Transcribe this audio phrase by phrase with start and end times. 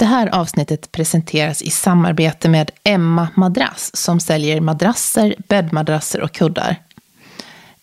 [0.00, 6.76] Det här avsnittet presenteras i samarbete med Emma Madrass som säljer madrasser, bäddmadrasser och kuddar.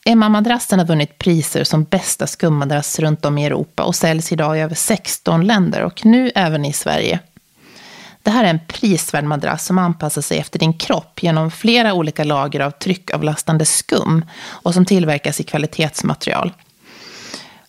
[0.06, 4.58] Emma Madrassen har vunnit priser som bästa skummadrass runt om i Europa och säljs idag
[4.58, 7.20] i över 16 länder och nu även i Sverige.
[8.24, 12.24] Det här är en prisvärd madrass som anpassar sig efter din kropp genom flera olika
[12.24, 16.54] lager av tryckavlastande skum och som tillverkas i kvalitetsmaterial.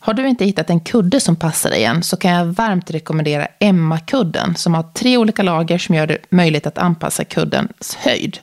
[0.00, 3.48] Har du inte hittat en kudde som passar dig än så kan jag varmt rekommendera
[3.58, 8.38] Emma-kudden som har tre olika lager som gör det möjligt att anpassa kuddens höjd.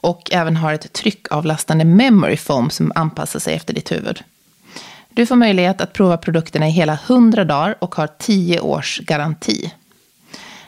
[0.00, 4.22] Och även har ett tryckavlastande memory foam som anpassar sig efter ditt huvud.
[5.10, 9.72] Du får möjlighet att prova produkterna i hela 100 dagar och har 10 års garanti.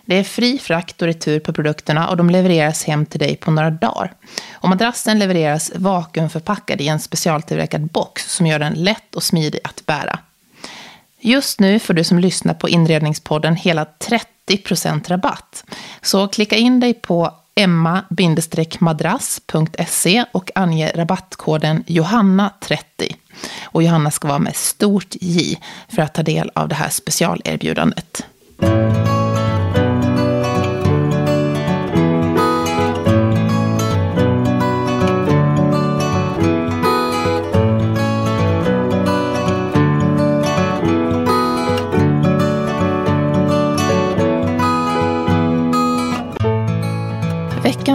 [0.07, 3.51] Det är fri frakt och retur på produkterna och de levereras hem till dig på
[3.51, 4.13] några dagar.
[4.53, 9.87] Och madrassen levereras vakuumförpackad i en specialtillverkad box som gör den lätt och smidig att
[9.87, 10.19] bära.
[11.21, 13.87] Just nu får du som lyssnar på Inredningspodden hela
[14.49, 15.65] 30% rabatt.
[16.03, 23.15] Så klicka in dig på emma-madrass.se och ange rabattkoden Johanna30.
[23.65, 28.27] Och Johanna ska vara med stort J för att ta del av det här specialerbjudandet.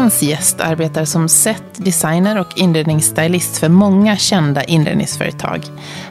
[0.01, 5.61] Veckans gäst arbetar som set designer och inredningsstylist för många kända inredningsföretag.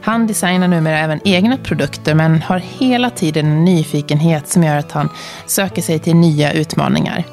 [0.02, 4.92] Han designar numera även egna produkter men har hela tiden en nyfikenhet som gör att
[4.92, 5.08] han
[5.46, 7.24] söker sig till nya utmaningar.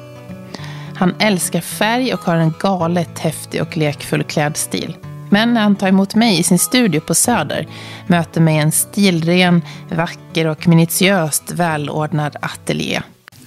[0.94, 4.96] Han älskar färg och har en galet häftig och lekfull klädstil.
[5.30, 7.66] Men när han tar emot mig i sin studio på Söder
[8.06, 13.02] möter mig en stilren, vacker och minutiöst välordnad ateljé.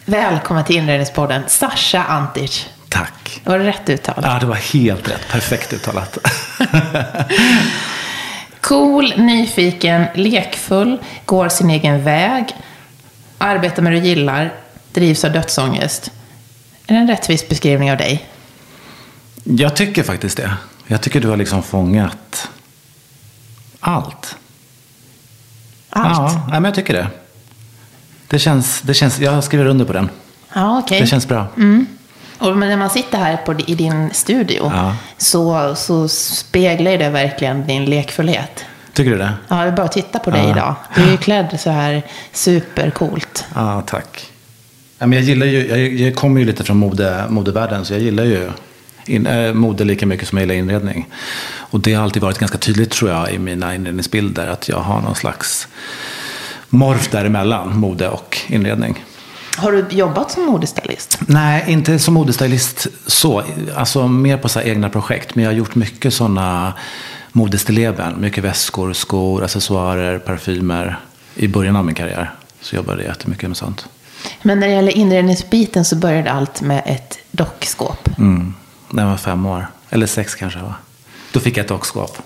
[0.05, 2.69] Välkommen till Inredningspodden, Sasha Antic.
[2.91, 3.41] Tack.
[3.45, 4.25] Var det rätt uttalat?
[4.25, 5.27] Ja, det var helt rätt.
[5.31, 6.17] Perfekt uttalat.
[8.61, 12.55] cool, nyfiken, lekfull, går sin egen väg,
[13.37, 14.53] arbetar med det du gillar,
[14.93, 16.11] drivs av dödsångest.
[16.87, 18.29] Är det en rättvis beskrivning av dig?
[19.43, 20.53] Jag tycker faktiskt det.
[20.87, 22.49] Jag tycker du har liksom fångat
[23.79, 24.37] allt.
[25.89, 26.33] Allt?
[26.33, 27.07] Ja, men jag tycker det.
[28.27, 30.09] Det känns, det känns, jag skriver under på den.
[30.53, 30.99] Ja, okay.
[30.99, 31.47] Det känns bra.
[31.57, 31.85] Mm.
[32.41, 34.95] Och när man sitter här på, i din studio ja.
[35.17, 38.65] så, så speglar det verkligen din lekfullhet.
[38.93, 39.33] Tycker du det?
[39.47, 40.51] Ja, jag bara titta på dig ja.
[40.51, 40.75] idag.
[40.95, 43.45] Du är ju klädd så här supercoolt.
[43.55, 44.31] Ja, tack.
[44.99, 48.01] Ja, men jag gillar ju, jag, jag kommer ju lite från mode, modevärlden så jag
[48.01, 48.49] gillar ju
[49.05, 51.07] in, äh, mode lika mycket som jag gillar inredning.
[51.57, 55.01] Och det har alltid varit ganska tydligt tror jag i mina inredningsbilder att jag har
[55.01, 55.67] någon slags
[56.69, 59.03] morf däremellan mode och inredning.
[59.57, 61.19] Har du jobbat som modestylist?
[61.27, 63.43] Nej, inte som modestylist så.
[63.75, 65.35] Alltså mer på så egna projekt.
[65.35, 66.73] Men jag har gjort mycket sådana
[67.31, 68.21] modestilleben.
[68.21, 70.99] Mycket väskor, skor, accessoarer, parfymer.
[71.35, 72.31] I början av min karriär
[72.61, 73.85] så jobbade jag jättemycket med sånt.
[74.41, 78.09] Men när det gäller inredningsbiten så började allt med ett dockskåp.
[78.17, 78.53] Mm.
[78.89, 79.67] När jag var fem år.
[79.89, 80.75] Eller sex kanske va.
[81.31, 82.17] Då fick jag ett dockskåp.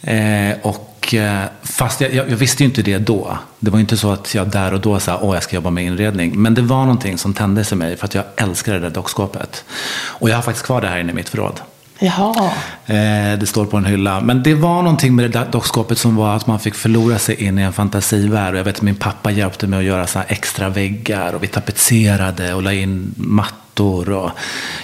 [0.00, 3.38] Eh, och Eh, fast jag, jag, jag, visste ju inte det då.
[3.58, 5.70] Det var ju inte så att jag där och då sa att jag ska jobba
[5.70, 6.42] med inredning.
[6.42, 9.64] Men det var någonting som tändes i mig för att jag älskar det där dockskåpet.
[10.04, 11.60] Och jag har faktiskt kvar det här inne i mitt förråd.
[11.98, 12.50] Jaha.
[12.86, 14.20] Eh, det står på en hylla.
[14.20, 17.44] Men det var någonting med det där dockskåpet som var att man fick förlora sig
[17.44, 18.52] in i en fantasivärld.
[18.52, 21.32] Och jag vet att min pappa hjälpte mig att göra så extra väggar.
[21.32, 24.10] Och vi tapetserade och la in mattor.
[24.10, 24.30] Och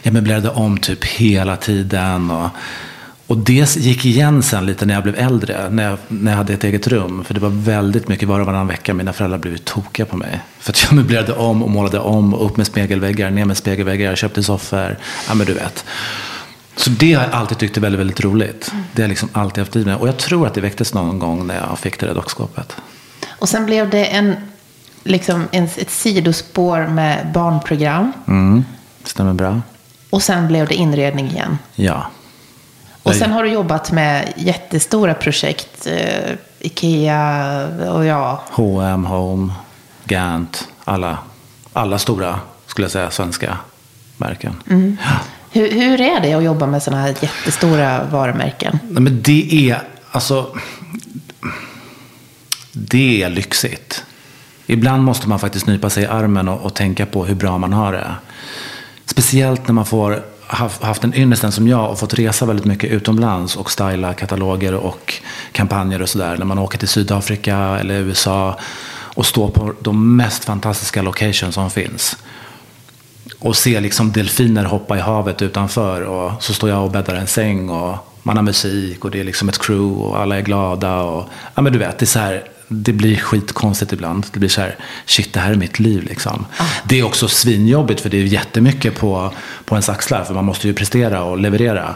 [0.02, 2.30] jag möblerade om typ hela tiden.
[2.30, 2.48] Och
[3.32, 6.52] och det gick igen sen lite när jag blev äldre, när jag, när jag hade
[6.52, 7.24] ett eget rum.
[7.24, 8.94] För det var väldigt mycket var och varannan vecka.
[8.94, 10.40] Mina föräldrar blev tokiga på mig.
[10.58, 12.34] För att jag möblerade om och målade om.
[12.34, 14.08] Och upp med spegelväggar, ner med spegelväggar.
[14.08, 14.98] Jag köpte soffor.
[15.28, 15.84] Ja men du vet.
[16.76, 18.72] Så det har jag alltid tyckt är väldigt, väldigt roligt.
[18.92, 19.94] Det har jag liksom alltid haft i mig.
[19.94, 22.76] Och jag tror att det väcktes någon gång när jag fick det där dockskåpet.
[23.28, 24.36] Och sen blev det en,
[25.04, 28.12] liksom en, ett sidospår med barnprogram.
[28.28, 28.64] Mm,
[29.04, 29.60] stämmer bra.
[30.10, 31.58] Och sen blev det inredning igen.
[31.74, 32.10] Ja.
[33.02, 35.86] Och sen har du jobbat med jättestora projekt.
[35.86, 38.42] Eh, Ikea och ja.
[38.50, 39.52] H&M, Home,
[40.04, 41.18] Gant, alla,
[41.72, 43.58] alla stora, skulle jag säga, svenska
[44.16, 44.54] märken.
[45.04, 45.20] Ja.
[45.50, 48.78] Hur, hur är det att jobba med sådana här jättestora varumärken?
[48.82, 50.56] Nej, men det är, alltså,
[52.72, 54.04] det är lyxigt.
[54.66, 57.72] Ibland måste man faktiskt nypa sig i armen och, och tänka på hur bra man
[57.72, 58.14] har det.
[59.06, 60.22] Speciellt när man får
[60.52, 64.74] haft, haft en ynnesten som jag och fått resa väldigt mycket utomlands och styla kataloger
[64.74, 65.14] och
[65.52, 66.36] kampanjer och sådär.
[66.36, 68.58] När man åker till Sydafrika eller USA
[69.14, 72.16] och står på de mest fantastiska locations som finns.
[73.38, 77.26] Och se liksom delfiner hoppa i havet utanför och så står jag och bäddar en
[77.26, 81.02] säng och man har musik och det är liksom ett crew och alla är glada.
[81.02, 84.26] Och, ja men du vet, det är så här, det blir skitkonstigt ibland.
[84.32, 84.76] Det blir så här,
[85.06, 86.46] shit det här är mitt liv liksom.
[86.56, 86.64] Ah.
[86.84, 89.32] Det är också svinjobbigt för det är jättemycket på,
[89.64, 91.94] på ens axlar för man måste ju prestera och leverera.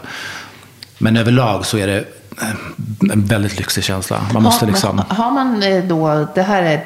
[0.97, 1.97] Men överlag så är det
[2.41, 4.25] eh, en väldigt lyxig känsla.
[4.33, 5.01] Man måste har, liksom...
[5.09, 6.83] har man eh, då, det här är,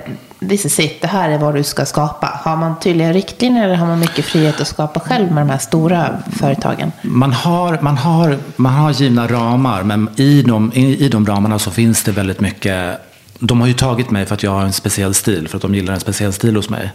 [0.50, 2.40] this is it, det här är vad du ska skapa.
[2.44, 5.58] Har man tydliga riktlinjer eller har man mycket frihet att skapa själv med de här
[5.58, 6.92] stora företagen?
[7.02, 11.60] Man har, man, har, man har givna ramar, men i de, i, i de ramarna
[11.60, 13.00] så finns det väldigt mycket...
[13.44, 15.76] De har ju tagit mig för att jag har en speciell stil, för att de
[15.76, 16.92] gillar en speciell stil hos mig.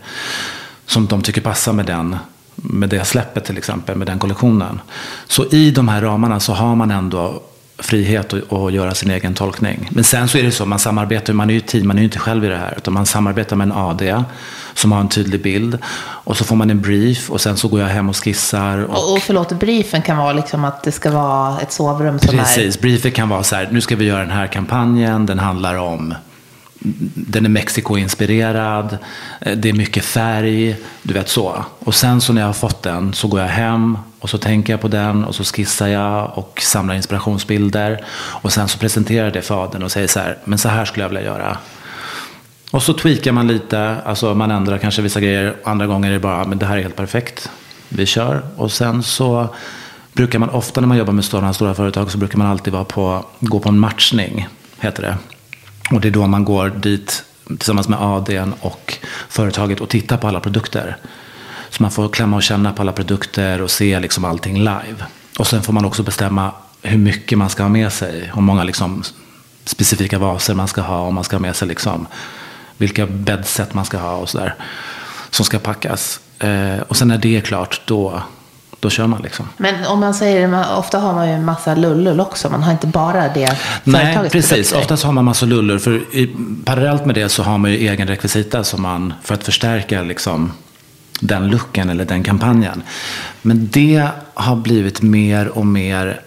[0.86, 2.16] Som de tycker passar med den,
[2.54, 4.80] med det släppet till exempel, med den kollektionen.
[5.26, 7.42] Så i de här ramarna så har man ändå
[7.78, 9.88] frihet att, att göra sin egen tolkning.
[9.90, 12.04] Men sen så är det så, man samarbetar, man är ju team, man är ju
[12.04, 12.74] inte själv i det här.
[12.76, 14.24] Utan man samarbetar med en AD
[14.74, 15.78] som har en tydlig bild.
[15.98, 18.78] Och så får man en brief och sen så går jag hem och skissar.
[18.78, 22.38] Och, Och, och förlåt, briefen kan vara liksom att det ska vara ett sovrum som
[22.38, 22.42] är...
[22.42, 25.74] Precis, briefen kan vara så här, nu ska vi göra den här kampanjen, den handlar
[25.74, 26.14] om
[27.14, 28.98] den är Mexiko-inspirerad,
[29.40, 31.64] eh, det är mycket färg, du vet så.
[31.78, 34.72] Och sen så när jag har fått den så går jag hem och så tänker
[34.72, 38.04] jag på den och så skissar jag och samlar inspirationsbilder.
[38.16, 40.84] Och sen så presenterar jag det för adern och säger så här, men så här
[40.84, 41.58] skulle jag vilja göra.
[42.70, 45.56] Och så tweakar man lite, alltså man ändrar kanske vissa grejer.
[45.64, 47.50] Andra gånger är det bara, men det här är helt perfekt.
[47.88, 48.42] Vi kör.
[48.56, 49.54] Och sen så
[50.12, 52.84] brukar man ofta när man jobbar med sådana stora företag så brukar man alltid vara
[52.84, 54.48] på, gå på en matchning,
[54.80, 55.35] heter det.
[55.90, 58.98] Och det är då man går dit tillsammans med ADn och
[59.28, 60.96] företaget och tittar på alla produkter.
[61.70, 64.96] Så man får klämma och känna på alla produkter och se liksom allting live.
[65.38, 66.52] Och sen får man också bestämma
[66.82, 68.30] hur mycket man ska ha med sig.
[68.34, 69.02] Hur många liksom
[69.64, 70.98] specifika vaser man ska ha.
[70.98, 72.06] Om man ska ha med sig liksom
[72.76, 74.54] vilka bäddset man ska ha och sådär.
[75.30, 76.20] Som ska packas.
[76.38, 78.22] Eh, och sen när det är klart, då,
[78.80, 79.48] då kör man liksom.
[79.56, 82.50] Men om man säger, man, ofta har man ju en massa lullull också.
[82.50, 84.50] Man har inte bara det Nej, precis.
[84.50, 84.78] produkter.
[84.78, 85.78] Oftast har man massa lullor.
[85.78, 89.44] För i, parallellt med det så har man ju egen rekvisita som man, för att
[89.44, 90.52] förstärka liksom,
[91.20, 92.82] den looken eller den kampanjen.
[93.42, 96.20] Men det har blivit mer och mer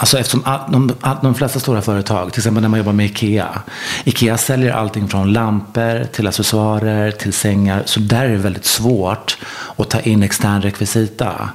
[0.00, 3.06] Alltså eftersom all- de, all- de flesta stora företag, till exempel när man jobbar med
[3.06, 3.62] Ikea.
[4.04, 7.82] Ikea säljer allting från lampor till accessoarer till sängar.
[7.86, 9.36] Så där är det väldigt svårt
[9.76, 11.50] att ta in extern rekvisita.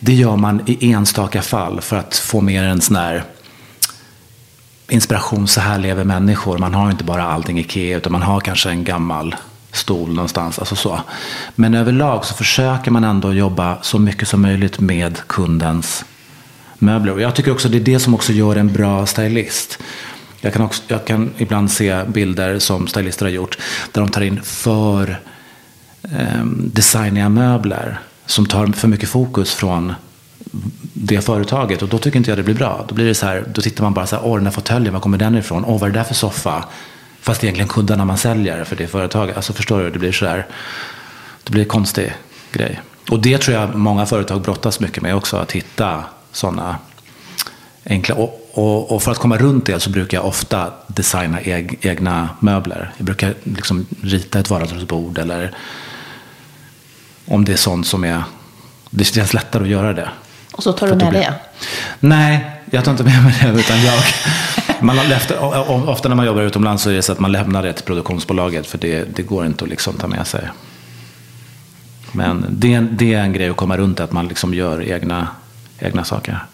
[0.00, 3.24] Det gör man i enstaka fall för att få mer en sån här
[4.88, 6.58] inspiration, så här lever människor.
[6.58, 9.34] Man har inte bara allting Ikea utan man har kanske en gammal
[9.72, 10.58] stol någonstans.
[10.58, 11.00] Alltså så.
[11.54, 16.04] Men överlag så försöker man ändå jobba så mycket som möjligt med kundens
[16.84, 17.12] möbler.
[17.12, 19.78] Och jag tycker också det är det som också gör en bra stylist.
[20.40, 23.58] Jag kan, också, jag kan ibland se bilder som stylister har gjort
[23.92, 25.20] där de tar in för
[26.02, 29.92] eh, designiga möbler som tar för mycket fokus från
[30.92, 32.84] det företaget och då tycker inte jag det blir bra.
[32.88, 34.92] Då blir det så här, då tittar man bara så här, åh den där fåtöljen,
[34.92, 35.64] var kommer den ifrån?
[35.64, 36.64] Åh vad är det där för soffa?
[37.20, 39.36] Fast egentligen kuddarna man säljer för det företaget.
[39.36, 40.46] Alltså förstår du, det blir så här,
[41.44, 42.14] det blir en konstig
[42.52, 42.80] grej.
[43.10, 46.76] Och det tror jag många företag brottas mycket med också, att hitta sådana
[47.86, 48.14] enkla.
[48.14, 52.28] Och, och, och för att komma runt det så brukar jag ofta designa eg, egna
[52.40, 52.92] möbler.
[52.96, 55.52] Jag brukar liksom rita ett vardagsrumsbord eller
[57.26, 58.22] om det är sånt som är,
[58.90, 60.08] det känns lättare att göra det.
[60.52, 61.10] Och så tar du med då det.
[61.10, 61.34] blir-
[62.00, 63.60] Nej, jag tar inte med mig det.
[63.60, 64.02] Utan jag,
[64.80, 65.38] man efter,
[65.90, 68.66] ofta när man jobbar utomlands så är det så att man lämnar det till produktionsbolaget.
[68.66, 70.48] För det, det går inte att liksom ta med sig.
[72.12, 74.82] Men det, är en- det är en grej att komma runt, att man liksom gör
[74.92, 75.28] egna,
[75.78, 76.44] egna saker.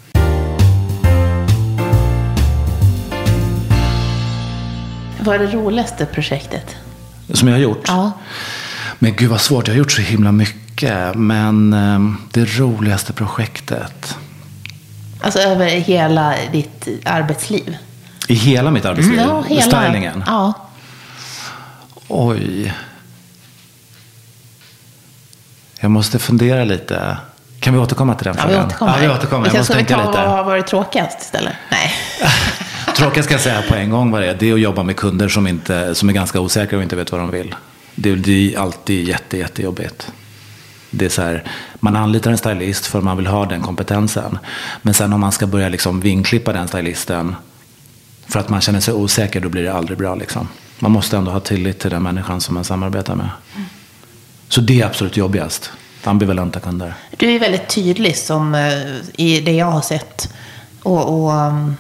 [5.21, 6.77] Vad är det roligaste projektet?
[7.33, 7.85] Som jag har gjort.
[7.87, 8.13] Ja.
[8.99, 11.15] Men gud vad svårt, jag har gjort så himla mycket.
[11.15, 14.17] Men eh, det roligaste projektet.
[15.21, 17.77] Alltså över hela ditt arbetsliv?
[18.29, 19.19] I hela mitt arbetsliv?
[19.19, 19.63] Ja, hela.
[19.63, 20.25] Stylingen?
[20.27, 20.53] Ja.
[22.09, 22.75] Oj.
[25.81, 27.17] Jag måste fundera lite.
[27.61, 28.67] Kan vi återkomma till den Ja, vi frågan?
[28.67, 28.93] återkommer.
[28.93, 29.43] Ja, vi återkommer.
[29.45, 30.23] Vi Jag måste ska vi tänka ta lite.
[30.23, 31.55] vad har varit tråkigast istället?
[31.71, 31.93] Nej.
[32.97, 34.35] tråkiga ska jag säga på en gång vad det är.
[34.35, 37.13] Det är att jobba med kunder som, inte, som är ganska osäkra och inte vet
[37.13, 37.55] vad de vill.
[37.95, 40.13] Det, det är alltid jätte, jättejobbigt.
[40.91, 41.45] Det är så här,
[41.81, 44.39] man anlitar en stylist för att man vill ha den kompetensen.
[44.83, 47.37] Men sen om man ska börja liksom vinklippa den stylisten
[48.29, 50.15] för att man känner sig osäker, då blir det aldrig bra.
[50.15, 50.49] Liksom.
[50.79, 53.29] Man måste ändå ha tillit till den människan som man samarbetar med.
[54.49, 55.73] Så det är absolut jobbigast.
[56.05, 56.95] Ambivalenta kunder.
[57.17, 58.73] Du är väldigt tydlig som, eh,
[59.17, 60.35] i det jag har sett.
[60.83, 61.77] Och, och um,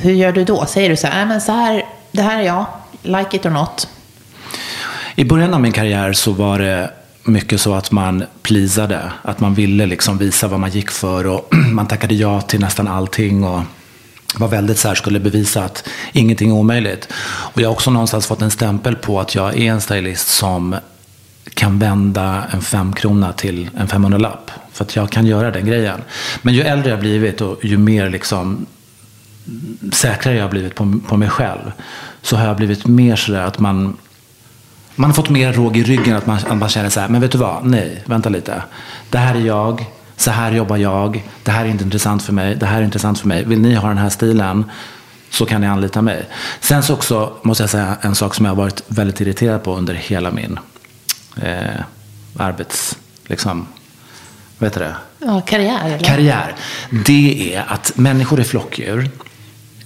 [0.00, 0.66] hur gör du då?
[0.66, 2.66] Säger du så här, "Nej, men så här, det här är jag,
[3.02, 3.88] like it or not.
[5.14, 6.90] I början av min karriär så var det
[7.24, 9.00] mycket så att man pleasade.
[9.22, 12.88] Att man ville liksom visa vad man gick för och man tackade ja till nästan
[12.88, 13.44] allting.
[13.44, 13.62] Och
[14.36, 17.08] var väldigt så här, skulle bevisa att ingenting är omöjligt.
[17.24, 20.76] Och jag har också någonstans fått en stämpel på att jag är en stylist som
[21.54, 24.50] kan vända en femkrona till en 500-lapp.
[24.72, 26.00] För att jag kan göra den grejen.
[26.42, 28.66] Men ju äldre jag blivit och ju mer liksom
[29.92, 31.72] säkrare jag har blivit på, på mig själv.
[32.22, 33.96] Så har jag blivit mer sådär att man
[34.96, 37.20] man har fått mer råg i ryggen att man, att man känner så här, men
[37.20, 38.62] vet du vad, nej, vänta lite.
[39.10, 39.86] Det här är jag,
[40.16, 43.20] så här jobbar jag, det här är inte intressant för mig, det här är intressant
[43.20, 43.44] för mig.
[43.44, 44.64] Vill ni ha den här stilen
[45.30, 46.28] så kan ni anlita mig.
[46.60, 49.76] Sen så också måste jag säga en sak som jag har varit väldigt irriterad på
[49.76, 50.58] under hela min
[51.42, 51.80] eh,
[52.36, 53.66] arbets, liksom,
[54.58, 54.96] vad heter det?
[55.26, 55.98] Ja, karriär eller?
[55.98, 56.54] Karriär.
[57.06, 59.10] Det är att människor är flockdjur.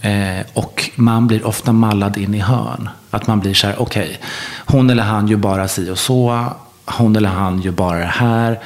[0.01, 2.89] Eh, och man blir ofta mallad in i hörn.
[3.11, 4.21] Att man blir så här, okej,
[4.67, 6.45] hon eller han gör bara si och så.
[6.85, 8.61] Hon eller han gör bara det här.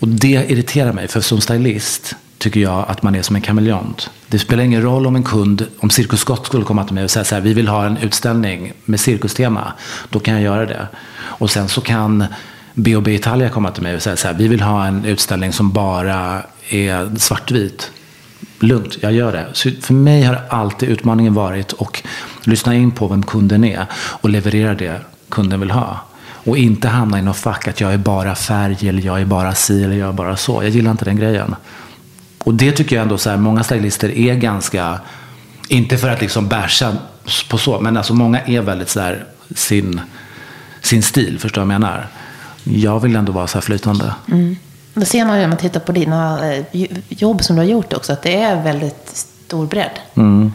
[0.00, 4.10] Och det irriterar mig, för som stylist tycker jag att man är som en kameleont.
[4.26, 7.10] Det spelar ingen roll om en kund, om Cirkus Scott skulle komma till mig och
[7.10, 9.72] säga så här, vi vill ha en utställning med cirkustema.
[10.10, 10.88] Då kan jag göra det.
[11.16, 12.24] Och sen så kan
[12.74, 15.72] B&B Italia komma till mig och säga så här, vi vill ha en utställning som
[15.72, 17.92] bara är svartvit.
[18.58, 19.46] Lugnt, jag gör det.
[19.52, 22.02] Så för mig har alltid utmaningen varit att
[22.44, 26.00] lyssna in på vem kunden är och leverera det kunden vill ha.
[26.46, 29.54] Och inte hamna i något fack att jag är bara färg eller jag är bara
[29.54, 30.62] si eller jag är bara så.
[30.62, 31.54] Jag gillar inte den grejen.
[32.44, 35.00] Och det tycker jag ändå så här, många stylister är ganska,
[35.68, 36.96] inte för att liksom basha
[37.50, 40.00] på så, men alltså många är väldigt så där sin,
[40.80, 42.06] sin stil, förstår du vad jag menar?
[42.64, 44.14] Jag vill ändå vara så här flytande.
[44.94, 46.64] Det ser man ju när man tittar på dina eh,
[47.08, 49.10] jobb som du har gjort också, att det är väldigt
[49.46, 49.98] stor bredd.
[50.14, 50.52] Mm.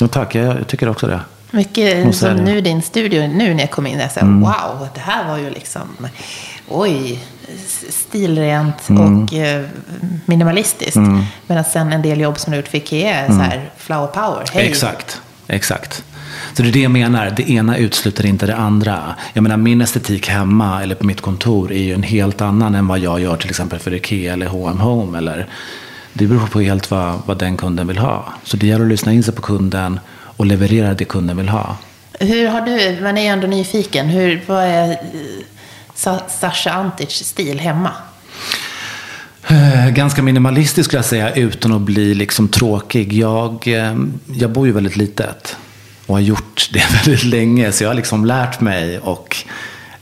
[0.00, 1.20] Och tack, jag, jag tycker också det.
[1.50, 4.40] Mycket som nu din studio, nu när jag kom in, jag sa Mm.
[4.40, 5.88] wow, det här var ju liksom,
[6.68, 7.18] oj,
[7.90, 9.24] stilrent Mm.
[9.24, 9.64] och eh,
[10.26, 10.96] minimalistiskt.
[11.46, 14.62] Medan sen en del jobb som du Ikea är så här flower power, hej.
[14.62, 14.72] Mm.
[14.72, 16.04] Exakt, exakt.
[16.54, 19.14] Så det är det jag menar, det ena utesluter inte det andra.
[19.32, 22.86] Jag menar min estetik hemma eller på mitt kontor är ju en helt annan än
[22.86, 25.18] vad jag gör till exempel för Ikea eller H&M Home.
[25.18, 25.46] Eller,
[26.12, 28.24] det beror på helt vad, vad den kunden vill ha.
[28.44, 31.76] Så det gäller att lyssna in sig på kunden och leverera det kunden vill ha.
[32.20, 34.96] Hur har du, man är ju ändå nyfiken, hur, vad är
[36.40, 37.90] Sasha Antic stil hemma?
[39.48, 43.12] Eh, Ganska minimalistisk skulle jag säga utan att bli liksom tråkig.
[43.12, 43.94] Jag, eh,
[44.26, 45.56] jag bor ju väldigt litet
[46.06, 47.72] och har gjort det väldigt länge.
[47.72, 49.36] Så jag har liksom lärt mig och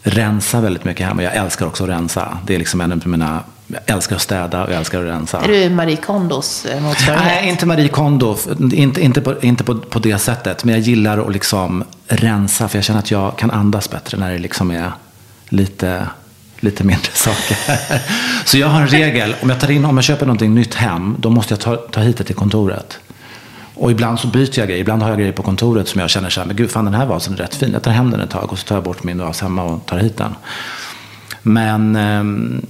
[0.03, 1.23] rensa väldigt mycket hemma.
[1.23, 2.39] Jag älskar också att rensa.
[2.47, 3.45] Det är liksom en av mina...
[3.67, 5.41] Jag älskar att städa och jag älskar att rensa.
[5.41, 7.25] Är du Marie Kondos eh, motsvarighet?
[7.27, 8.37] Nej, inte Marie Kondo.
[8.73, 10.65] Inte, inte, på, inte på, på det sättet.
[10.65, 12.69] Men jag gillar att liksom rensa.
[12.69, 14.93] För jag känner att jag kan andas bättre när det liksom är
[15.55, 16.07] lite,
[16.61, 17.57] lite mindre saker.
[18.45, 19.35] Så jag har en regel.
[19.43, 22.01] Om jag, tar in, om jag köper någonting nytt hem, då måste jag ta, ta
[22.01, 22.99] hit det till kontoret.
[23.75, 24.81] Och ibland så byter jag grejer.
[24.81, 26.95] Ibland har jag grejer på kontoret som jag känner så här, men gud, fan den
[26.95, 27.73] här vasen är rätt fin.
[27.73, 29.87] Jag tar hem den ett tag och så tar jag bort min vas hemma och
[29.87, 30.35] tar hit den.
[31.43, 32.61] Men eh,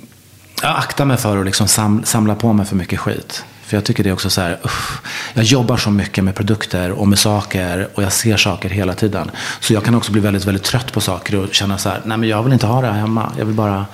[0.62, 3.44] jag aktar mig för att liksom sam, samla på mig för mycket skit.
[3.74, 5.02] För jag tycker det är också så här, uff,
[5.34, 9.30] jag jobbar så mycket med produkter och med saker och jag ser saker hela tiden.
[9.60, 12.18] Så jag kan också bli väldigt, väldigt trött på saker och känna så här, nej
[12.18, 13.32] men jag vill inte ha det här hemma.
[13.38, 13.86] Jag vill bara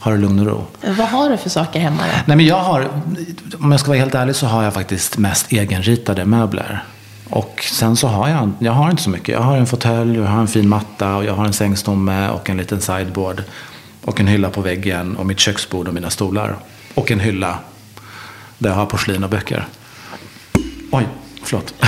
[0.00, 0.66] ha det lugn och ro.
[0.82, 2.18] Vad har du för saker hemma då?
[2.26, 2.88] Nej, men jag har,
[3.58, 6.84] om jag ska vara helt ärlig så har jag faktiskt mest egenritade möbler.
[7.30, 9.28] Och sen så har jag, jag har inte så mycket.
[9.28, 12.50] Jag har en fåtölj, jag har en fin matta och jag har en sängstomme och
[12.50, 13.42] en liten sideboard.
[14.04, 16.56] Och en hylla på väggen och mitt köksbord och mina stolar.
[16.94, 17.58] Och en hylla
[18.58, 19.66] där jag har porslin och böcker.
[20.90, 21.06] Oj,
[21.42, 21.74] förlåt.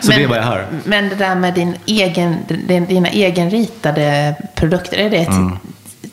[0.00, 0.66] så det är vad jag har.
[0.84, 5.58] Men det där med din egen, din, dina egenritade produkter, är det, ett, Mm.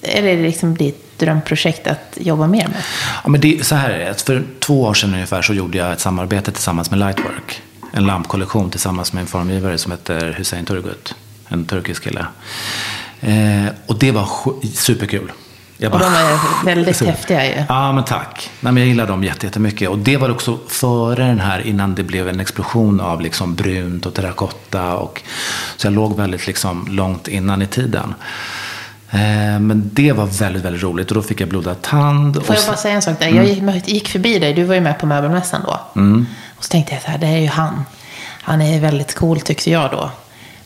[0.02, 2.84] är det liksom ditt drömprojekt att jobba mer med?
[3.24, 4.22] Ja, men det, så här är det.
[4.22, 7.62] För två år sedan ungefär så gjorde jag ett samarbete tillsammans med Lightwork.
[7.94, 11.16] En lampkollektion tillsammans med en formgivare som heter Hussein Turgut.
[11.48, 12.26] En turkisk kille.
[13.22, 14.28] Eh, och det var
[14.74, 15.32] superkul.
[15.78, 17.64] Jag Och bara- de är väldigt häftiga ju.
[17.70, 18.50] Ja, men tack.
[18.60, 19.90] Nej, men jag gillar dem jätte- jättemycket.
[19.90, 24.06] Och det var också före den här, innan det blev en explosion av liksom brunt
[24.06, 24.94] och terrakotta.
[24.96, 25.22] Och,
[25.78, 28.14] så jag låg väldigt liksom långt innan i tiden.
[29.12, 29.20] Eh,
[29.60, 31.12] men det var väldigt, väldigt roligt.
[31.12, 32.36] Och då fick jag blodad tand.
[32.36, 33.28] Får och jag bara så- säga en sak där?
[33.28, 35.80] Jag gick, gick förbi dig, du var ju med på möbelmässan då.
[35.96, 36.28] Mm.
[36.58, 37.86] Och så tänkte jag så här, det är ju han.
[38.42, 40.10] Han är väldigt cool tyckte jag då.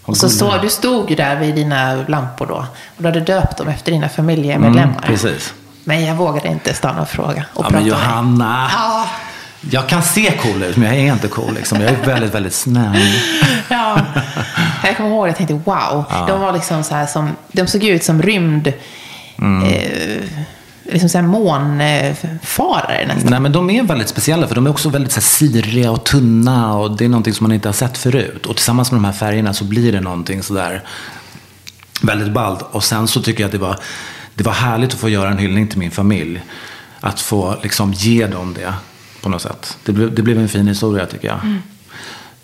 [0.09, 2.55] Och så stod, du stod ju där vid dina lampor då.
[2.55, 2.65] Och
[2.97, 4.93] du hade döpt dem efter dina familjemedlemmar.
[4.93, 5.53] Mm, precis.
[5.83, 7.45] Men jag vågade inte stanna och fråga.
[7.53, 7.85] Och Ja, men.
[7.85, 8.69] Johanna.
[8.73, 9.07] Ja.
[9.71, 11.53] Jag kan se cool ut, men jag är inte cool.
[11.53, 11.81] Liksom.
[11.81, 13.01] Jag är väldigt, väldigt snäll.
[13.69, 13.99] Ja.
[14.83, 16.03] Jag kommer ihåg, jag tänkte wow.
[16.27, 18.73] De var liksom så här som, de såg ut som rymd,
[19.37, 19.63] Mm.
[19.73, 20.23] eh,
[20.91, 23.31] liksom så här månfarare nästan.
[23.31, 26.03] Nej, men de är väldigt speciella, för de är också väldigt så här, siriga och
[26.03, 26.77] tunna.
[26.77, 28.45] Och det är någonting som man inte har sett förut.
[28.45, 30.83] Och tillsammans med de här färgerna så blir det någonting sådär
[32.01, 32.65] väldigt ballt.
[32.71, 33.79] Och sen så tycker jag att det var,
[34.35, 36.41] det var härligt att få göra en hyllning till min familj.
[36.99, 38.73] Att få liksom ge dem det
[39.21, 39.77] på något sätt.
[39.85, 41.39] Det blev, det blev en fin historia tycker jag.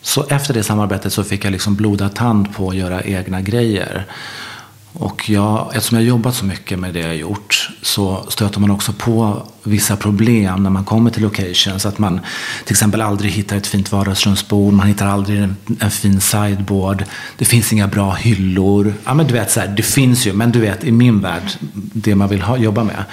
[0.01, 4.05] Så efter det samarbetet så fick jag liksom blodad tand på att göra egna grejer.
[4.97, 8.71] Och jag, eftersom jag har jobbat så mycket med det jag gjort så stöter man
[8.71, 11.85] också på vissa problem när man kommer till locations.
[11.85, 12.19] Att man
[12.65, 17.03] till exempel aldrig hittar ett fint vardagsrumsbord, man hittar aldrig en, en fin sideboard.
[17.37, 18.93] Det finns inga bra hyllor.
[19.05, 21.51] Ja, men du vet, så här, det finns ju, men du vet i min värld,
[21.73, 23.03] det man vill ha, jobba med.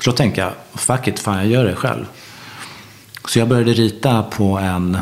[0.00, 2.04] Så då tänker jag, fuck it, fan jag gör det själv.
[3.28, 4.98] Så jag började rita på en,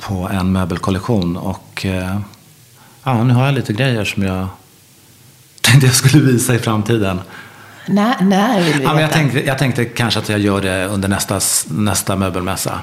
[0.00, 2.20] på en möbelkollektion och eh,
[3.04, 4.48] ja, nu har jag lite grejer som jag
[5.70, 7.20] tänkte jag skulle visa i framtiden.
[7.86, 10.86] När, när vill vi Ja, men jag, tänkte, jag tänkte kanske att jag gör det
[10.86, 12.80] under nästa, nästa möbelmässa.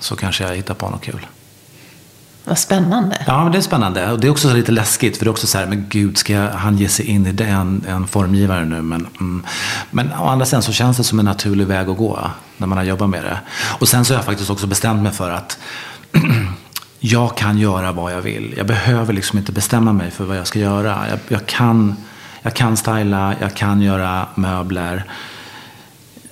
[0.00, 1.26] Så kanske jag hittar på något kul.
[2.44, 3.24] Vad spännande.
[3.26, 4.12] Ja, men det är spännande.
[4.12, 5.16] Och det är också så lite läskigt.
[5.16, 7.32] För det är också så här, men gud, ska jag, han ge sig in i
[7.32, 8.82] det, en, en formgivare nu?
[8.82, 9.46] Men, mm.
[9.90, 12.78] men å andra sidan så känns det som en naturlig väg att gå när man
[12.78, 13.38] har jobbat med det.
[13.78, 15.58] Och sen så har jag faktiskt också bestämt mig för att
[17.00, 18.54] jag kan göra vad jag vill.
[18.56, 21.04] Jag behöver liksom inte bestämma mig för vad jag ska göra.
[21.10, 21.96] Jag, jag, kan,
[22.42, 25.04] jag kan styla, jag kan göra möbler.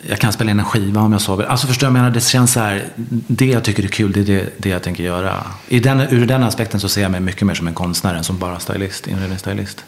[0.08, 1.44] Jag kan spela in en skiva om jag sover.
[1.44, 2.84] Alltså förstår jag menar, det känns så här,
[3.26, 5.44] det jag tycker är kul, det är det, det jag tänker göra.
[5.68, 8.24] I den, ur den aspekten så ser jag mig mycket mer som en konstnär än
[8.24, 9.84] som bara stylist, inredningsstylist.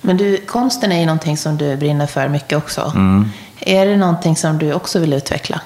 [0.00, 2.92] Men du, konsten är ju någonting som du brinner för mycket också.
[2.94, 3.28] Mm.
[3.60, 5.60] Är det någonting som du också vill utveckla?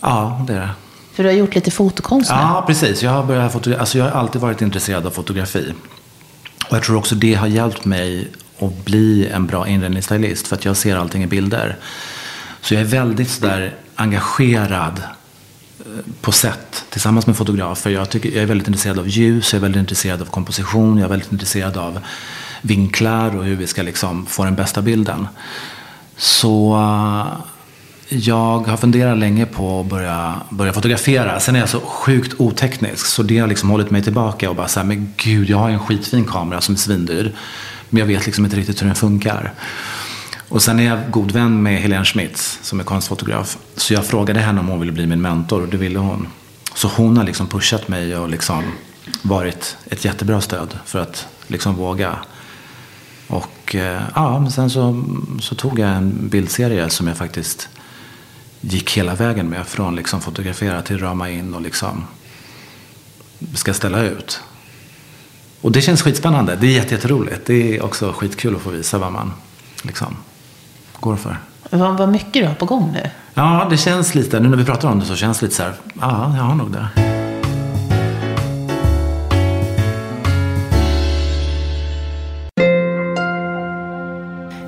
[0.00, 0.70] Ja, det är det.
[1.14, 2.36] För du har gjort lite fotokonst nu.
[2.36, 3.02] Ja, precis.
[3.02, 5.72] Jag har, börjat fotogra- alltså, jag har alltid varit intresserad av fotografi.
[6.70, 10.46] Och jag tror också det har hjälpt mig att bli en bra inredningsstylist.
[10.46, 11.76] För att jag ser allting i bilder.
[12.60, 15.02] Så jag är väldigt sådär engagerad
[15.80, 15.84] eh,
[16.20, 17.90] på sätt tillsammans med fotografer.
[17.90, 21.04] Jag, tycker, jag är väldigt intresserad av ljus, jag är väldigt intresserad av komposition, jag
[21.04, 21.98] är väldigt intresserad av
[22.62, 25.28] vinklar och hur vi ska liksom få den bästa bilden.
[26.16, 27.26] Så eh,
[28.12, 31.40] jag har funderat länge på att börja, börja fotografera.
[31.40, 34.68] Sen är jag så sjukt oteknisk så det har liksom hållit mig tillbaka och bara
[34.68, 37.32] så här, men gud, jag har en skitfin kamera som är svindyr.
[37.90, 39.52] Men jag vet liksom inte riktigt hur den funkar.
[40.48, 43.58] Och sen är jag god vän med Helene Schmitz som är konstfotograf.
[43.76, 46.28] Så jag frågade henne om hon ville bli min mentor och det ville hon.
[46.74, 48.64] Så hon har liksom pushat mig och liksom
[49.22, 52.16] varit ett jättebra stöd för att liksom våga.
[53.26, 55.04] Och eh, ja, men sen så,
[55.40, 57.68] så tog jag en bildserie som jag faktiskt
[58.64, 59.66] gick hela vägen med.
[59.66, 62.04] Från liksom fotografera till rama in och liksom
[63.54, 64.40] ska ställa ut.
[65.60, 66.56] Och det känns skitspännande.
[66.60, 67.46] Det är jätte- jätteroligt.
[67.46, 69.32] Det är också skitkul att få visa vad man
[69.82, 70.16] liksom
[71.00, 71.36] går för.
[71.70, 73.10] Vad, vad mycket du har på gång nu.
[73.34, 75.62] Ja, det känns lite, nu när vi pratar om det så känns det lite så
[75.62, 76.88] här, ja, jag har nog det.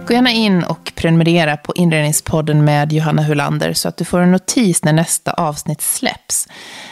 [0.07, 4.33] Gå gärna in och prenumerera på Inredningspodden med Johanna Hulander så att du får en
[4.33, 6.49] notis när nästa avsnitt släpps.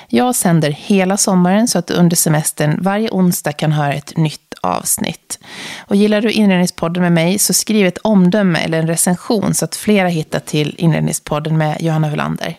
[0.09, 4.55] Jag sänder hela sommaren så att du under semestern varje onsdag kan höra ett nytt
[4.61, 5.39] avsnitt.
[5.79, 9.77] Och gillar du Inredningspodden med mig så skriv ett omdöme eller en recension så att
[9.77, 12.57] flera hittar till Inredningspodden med Johanna Hulander.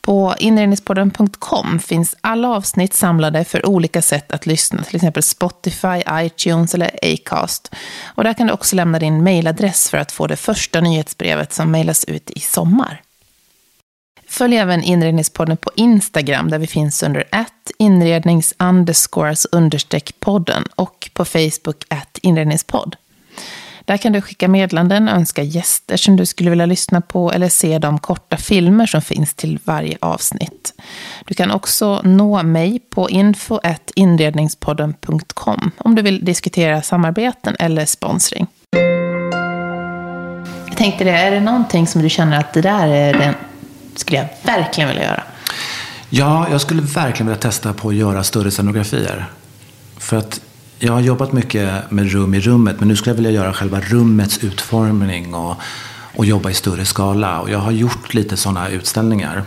[0.00, 6.74] På inredningspodden.com finns alla avsnitt samlade för olika sätt att lyssna, till exempel Spotify, iTunes
[6.74, 7.74] eller Acast.
[8.14, 11.70] Och där kan du också lämna din mejladress för att få det första nyhetsbrevet som
[11.70, 13.02] mejlas ut i sommar.
[14.28, 21.10] Följ även Inredningspodden på Instagram där vi finns under att inrednings underscores understreck podden och
[21.14, 22.96] på Facebook att inredningspodd.
[23.84, 27.78] Där kan du skicka meddelanden, önska gäster som du skulle vilja lyssna på eller se
[27.78, 30.74] de korta filmer som finns till varje avsnitt.
[31.26, 38.46] Du kan också nå mig på info.inredningspodden.com om du vill diskutera samarbeten eller sponsring.
[40.66, 43.34] Jag tänkte det, är det någonting som du känner att det där är den,
[43.96, 45.22] skulle jag verkligen vilja göra?
[46.10, 49.26] Ja, jag skulle verkligen vilja testa på att göra större scenografier.
[49.98, 50.40] För att
[50.82, 53.80] jag har jobbat mycket med rum i rummet, men nu skulle jag vilja göra själva
[53.80, 55.56] rummets utformning och,
[56.16, 57.40] och jobba i större skala.
[57.40, 59.44] Och jag har gjort lite sådana utställningar.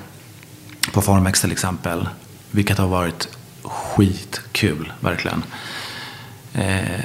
[0.94, 2.08] På Formex till exempel.
[2.52, 3.28] Vilket har varit
[3.64, 5.44] skitkul, verkligen.
[6.54, 7.00] Eh,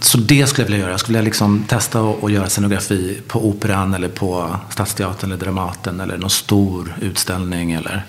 [0.00, 0.90] så det skulle jag vilja göra.
[0.90, 6.00] Jag skulle vilja liksom testa att göra scenografi på Operan eller på Stadsteatern eller Dramaten
[6.00, 8.06] eller någon stor utställning eller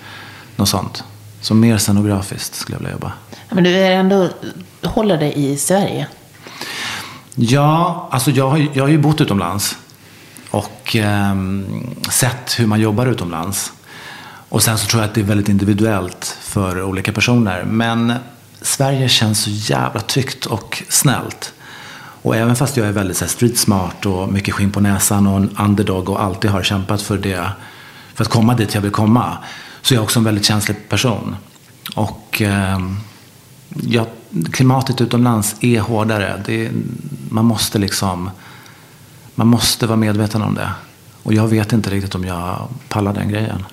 [0.56, 1.04] något sånt.
[1.44, 3.12] Så mer scenografiskt skulle jag vilja jobba.
[3.50, 4.30] Men du är ändå,
[4.84, 6.08] håller dig i Sverige?
[7.36, 9.78] Ja, alltså jag har, jag har ju bott utomlands.
[10.50, 11.36] Och eh,
[12.10, 13.74] sett hur man jobbar utomlands.
[14.50, 17.64] Och sen så tror jag att det är väldigt individuellt för olika personer.
[17.64, 18.14] Men
[18.62, 21.54] Sverige känns så jävla tryggt och snällt.
[22.22, 25.28] Och även fast jag är väldigt så här, street smart och mycket skinn på näsan
[25.28, 27.50] och en underdog och alltid har kämpat för det,
[28.14, 29.38] för att komma dit jag vill komma,
[29.84, 31.36] så är jag också en väldigt känslig person.
[31.96, 32.80] Och eh,
[33.82, 34.08] ja,
[34.52, 36.42] klimatet utomlands är hårdare.
[36.46, 36.72] Det,
[37.30, 38.30] man måste liksom,
[39.36, 40.72] man måste vara medveten om det.
[41.24, 43.66] Och jag vet inte riktigt om jag pallar den grejen.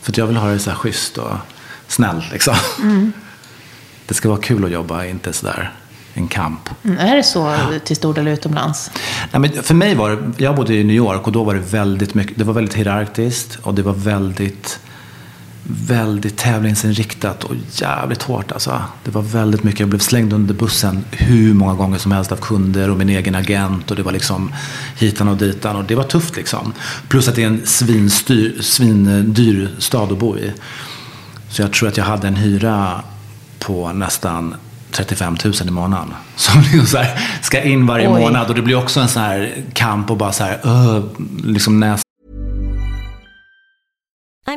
[0.00, 1.32] För jag vill ha det så här schysst och
[1.88, 2.54] snällt liksom.
[2.78, 3.12] Mm.
[4.06, 5.72] Det ska vara kul att jobba, inte sådär
[6.14, 6.70] en kamp.
[6.82, 8.90] Mm, är det så till stor del utomlands?
[9.32, 11.60] Nej, men för mig var det, jag bodde i New York och då var det
[11.60, 14.80] väldigt mycket, det var väldigt hierarkiskt och det var väldigt
[15.64, 18.82] väldigt tävlingsinriktat och jävligt hårt alltså.
[19.04, 22.36] Det var väldigt mycket, jag blev slängd under bussen hur många gånger som helst av
[22.36, 24.52] kunder och min egen agent och det var liksom
[24.96, 26.72] hitan och ditan och det var tufft liksom.
[27.08, 30.52] Plus att det är en svinstyr, svindyr stad att bo i.
[31.48, 33.02] Så jag tror att jag hade en hyra
[33.58, 34.54] på nästan
[34.90, 36.14] 35 000 i månaden.
[36.36, 38.20] Som liksom så här, ska in varje Oj.
[38.20, 38.48] månad.
[38.48, 41.04] Och det blir också en sån här kamp och bara så här, uh,
[41.44, 42.02] liksom näs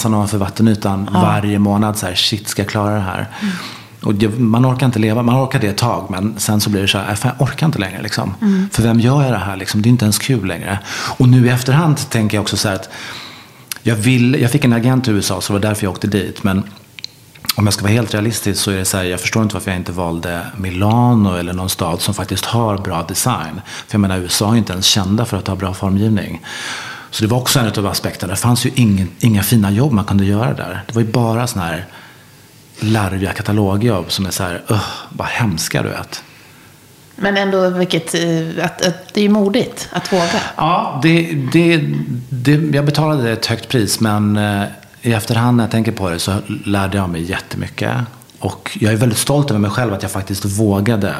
[0.00, 1.20] För vattenytan ja.
[1.20, 1.98] varje månad.
[1.98, 3.28] Så här, shit, ska jag klara det här?
[3.40, 3.54] Mm.
[4.02, 6.88] Och man orkar inte leva, man orkar det ett tag men sen så blir det
[6.88, 8.34] så här, jag orkar inte längre liksom.
[8.40, 8.68] Mm.
[8.72, 9.82] För vem gör jag det här liksom?
[9.82, 10.78] Det är inte ens kul längre.
[11.18, 12.88] Och nu i efterhand tänker jag också så här att
[13.82, 16.42] jag, vill, jag fick en agent i USA så det var därför jag åkte dit.
[16.42, 16.62] Men
[17.56, 19.70] om jag ska vara helt realistisk så är det så här, jag förstår inte varför
[19.70, 23.60] jag inte valde Milano eller någon stad som faktiskt har bra design.
[23.64, 26.40] För jag menar USA är inte ens kända för att ha bra formgivning.
[27.10, 28.32] Så det var också en av aspekterna.
[28.32, 30.82] Det fanns ju ingen, inga fina jobb man kunde göra där.
[30.86, 31.86] Det var ju bara sådana här
[32.80, 36.22] larviga katalogjobb som är så här, uh, vad hemska du vet.
[37.16, 40.40] Men ändå, vilket, eh, att, att det är modigt att våga.
[40.56, 41.80] Ja, det, det,
[42.28, 44.64] det, jag betalade ett högt pris, men eh,
[45.02, 47.96] i efterhand när jag tänker på det så lärde jag mig jättemycket.
[48.38, 51.14] Och jag är väldigt stolt över mig själv att jag faktiskt vågade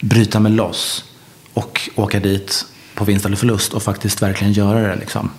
[0.00, 1.04] bryta mig loss
[1.54, 2.64] och åka dit
[2.96, 4.96] på vinst eller förlust och faktiskt verkligen göra det.
[4.96, 5.30] Liksom.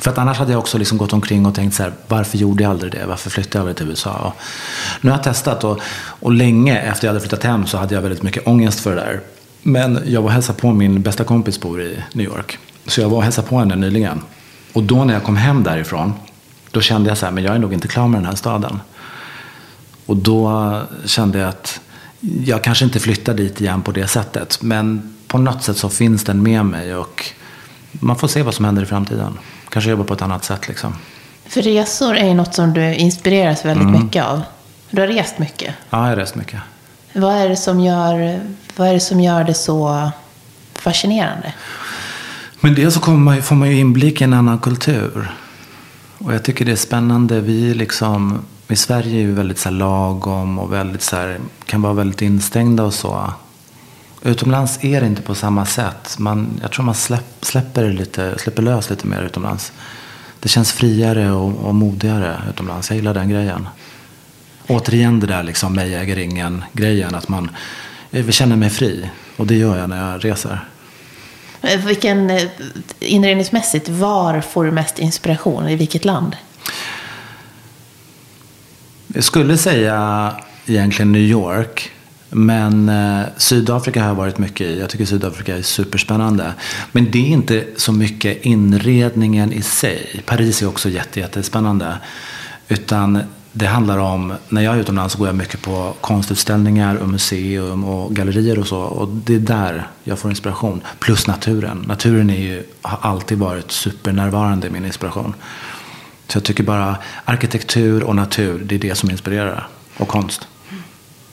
[0.00, 2.62] För att annars hade jag också liksom gått omkring och tänkt så här, varför gjorde
[2.62, 3.06] jag aldrig det?
[3.06, 4.12] Varför flyttade jag aldrig till USA?
[4.12, 4.42] Och
[5.00, 5.80] nu har jag testat och,
[6.20, 9.00] och länge efter jag hade flyttat hem så hade jag väldigt mycket ångest för det
[9.00, 9.20] där.
[9.62, 12.58] Men jag var och hälsade på min bästa kompis bor i New York.
[12.86, 14.22] Så jag var och hälsade på henne nyligen.
[14.72, 16.12] Och då när jag kom hem därifrån,
[16.70, 18.80] då kände jag så här, men jag är nog inte klar med den här staden.
[20.06, 21.80] Och då kände jag att
[22.44, 24.58] jag kanske inte flyttar dit igen på det sättet.
[24.62, 27.24] Men på något sätt så finns den med mig och
[27.92, 30.68] man får se vad som händer i framtiden kanske jobba på ett annat sätt.
[30.68, 30.94] Liksom.
[31.46, 34.02] För resor är ju något som du inspireras väldigt mm.
[34.02, 34.42] mycket av.
[34.90, 35.74] Du har rest mycket.
[35.90, 36.60] Ja, jag har rest mycket.
[37.12, 38.40] Vad är det som gör,
[38.76, 40.10] vad är det, som gör det så
[40.74, 41.52] fascinerande?
[42.60, 45.32] Men dels så kommer man, får man ju inblick i en annan kultur.
[46.18, 47.40] Och jag tycker det är spännande.
[47.40, 51.92] Vi liksom, i Sverige är vi väldigt så lagom och väldigt så här, kan vara
[51.92, 53.32] väldigt instängda och så.
[54.24, 56.18] Utomlands är det inte på samma sätt.
[56.18, 59.72] Man, jag tror man släpp, släpper, lite, släpper lös lite mer utomlands.
[60.40, 62.90] Det känns friare och, och modigare utomlands.
[62.90, 63.68] Jag gillar den grejen.
[64.66, 67.14] Återigen det där liksom mig äger ingen-grejen.
[67.14, 67.50] Att man
[68.14, 69.10] jag känner mig fri.
[69.36, 70.68] Och det gör jag när jag reser.
[71.62, 72.42] Eh, Vilken, eh,
[73.00, 75.68] inredningsmässigt, var får du mest inspiration?
[75.68, 76.36] I vilket land?
[79.06, 80.30] Jag skulle säga
[80.66, 81.90] egentligen New York.
[82.34, 84.80] Men eh, Sydafrika har jag varit mycket i.
[84.80, 86.52] Jag tycker Sydafrika är superspännande.
[86.92, 90.22] Men det är inte så mycket inredningen i sig.
[90.26, 91.96] Paris är också jätte, jättespännande.
[92.68, 93.18] Utan
[93.52, 97.84] det handlar om, när jag är utomlands så går jag mycket på konstutställningar och museum
[97.84, 98.78] och gallerier och så.
[98.78, 100.82] Och det är där jag får inspiration.
[100.98, 101.84] Plus naturen.
[101.88, 105.34] Naturen är ju, har alltid varit supernärvarande i min inspiration.
[106.28, 109.68] Så jag tycker bara arkitektur och natur, det är det som inspirerar.
[109.96, 110.48] Och konst.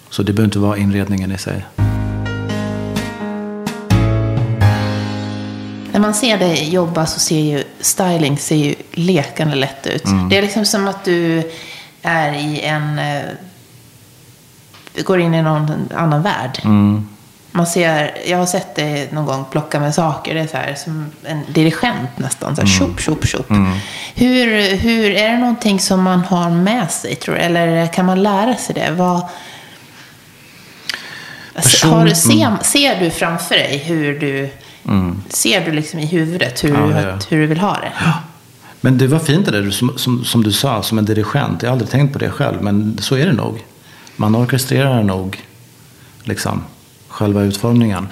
[0.09, 1.65] Så det behöver inte vara inredningen i sig.
[5.91, 10.03] När man ser dig jobba så ser ju styling ser ju lekande lätt ut.
[10.29, 11.43] Det är liksom som att du
[12.01, 12.99] är i en...
[12.99, 13.21] eh,
[15.03, 16.59] går in i någon annan värld.
[17.51, 20.33] Man ser, jag har sett dig någon gång plocka med saker.
[20.33, 22.55] Det är så här, som en dirigent nästan.
[22.55, 23.49] Så här, tjopp, tjopp, tjopp.
[24.15, 27.41] Hur, hur, är det någonting som man har med sig, tror du?
[27.41, 28.91] Eller kan man lära sig det?
[28.91, 29.21] Vad,
[31.63, 34.49] Person- har du, ser, ser du framför dig hur du...
[35.29, 37.17] Ser du liksom i huvudet hur, Ja, jag.
[37.29, 37.91] hur du vill ha det?
[38.81, 41.61] Men det var fint det där som, som, som du sa, som en dirigent.
[41.61, 43.65] Jag har aldrig tänkt på det själv, men så är det nog.
[44.15, 45.43] Man orkestrerar nog
[46.23, 46.61] liksom,
[47.07, 48.07] själva utformningen.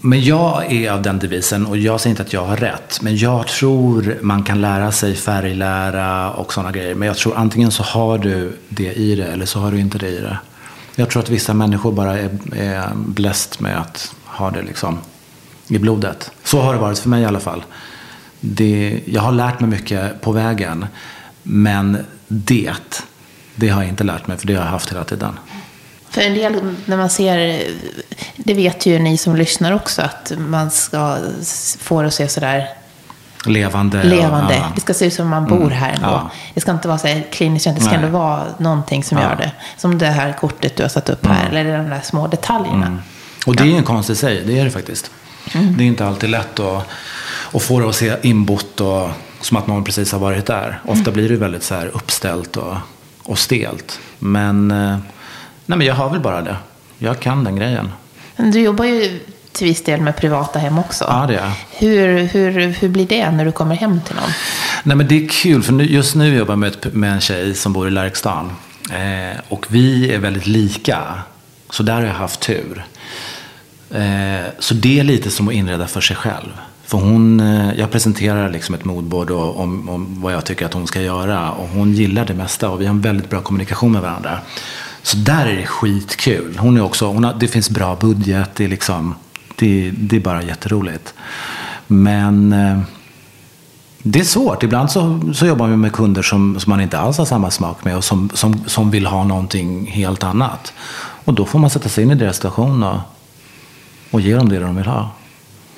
[0.00, 3.16] Men jag är av den devisen, och jag säger inte att jag har rätt, men
[3.16, 6.94] jag tror man kan lära sig färglära och sådana grejer.
[6.94, 9.98] Men jag tror antingen så har du det i det, eller så har du inte
[9.98, 10.38] det i det.
[10.98, 14.98] Jag tror att vissa människor bara är, är bläst med att ha det liksom
[15.68, 16.30] i blodet.
[16.44, 17.64] Så har det varit för mig i alla fall.
[18.40, 20.86] Det, jag har lärt mig mycket på vägen.
[21.42, 23.02] Men det,
[23.54, 25.38] det har jag inte lärt mig för det har jag haft hela tiden.
[26.10, 27.62] För en del, när man ser,
[28.36, 31.18] det vet ju ni som lyssnar också, att man ska
[31.78, 32.68] få det att se sådär
[33.46, 34.02] Levande.
[34.02, 34.54] levande.
[34.54, 34.72] Ja.
[34.74, 36.08] Det ska se ut som man bor här ändå.
[36.08, 36.30] ja.
[36.54, 37.94] Det ska inte vara så här kliniskt, det ska Nej.
[37.94, 39.52] ändå vara någonting som gör det.
[39.76, 42.98] Som det här kortet du har satt upp här, eller de där små detaljerna.
[43.46, 45.10] Och det är en konst i sig, det är det faktiskt.
[45.52, 46.86] Det är inte alltid lätt att,
[47.52, 50.80] att få det att se inbott och som att någon precis har varit där.
[50.84, 52.76] Ofta blir det väldigt så här uppställt och,
[53.22, 54.00] och stelt.
[54.18, 54.96] Men, eh,
[55.66, 56.56] nej, men jag har väl bara det.
[56.98, 57.92] Jag kan den grejen.
[58.36, 59.20] Men du jobbar ju
[59.56, 61.04] till viss del med privata hem också.
[61.08, 61.52] Ja, det jag.
[61.70, 64.30] Hur, hur, hur blir det när du kommer hem till någon?
[64.82, 67.72] Nej men det är kul, för just nu jobbar jag med, med en tjej som
[67.72, 68.50] bor i Lärkstan.
[68.90, 70.98] Eh, och vi är väldigt lika.
[71.70, 72.84] Så där har jag haft tur.
[73.90, 76.52] Eh, så det är lite som att inreda för sig själv.
[76.84, 80.74] För hon, eh, jag presenterar liksom ett moodboard och, om, om vad jag tycker att
[80.74, 81.52] hon ska göra.
[81.52, 84.38] Och hon gillar det mesta och vi har en väldigt bra kommunikation med varandra.
[85.02, 86.58] Så där är det skitkul.
[86.58, 89.14] Hon är också, hon har, det finns bra budget, det är, liksom,
[89.56, 91.14] det, det är bara jätteroligt.
[91.86, 92.78] Men eh,
[94.08, 94.62] det är svårt.
[94.62, 97.84] Ibland så, så jobbar vi med kunder som, som man inte alls har samma smak
[97.84, 100.72] med och som, som, som vill ha någonting helt annat.
[101.24, 102.98] Och då får man sätta sig in i deras situation och,
[104.10, 105.10] och ge dem det de vill ha.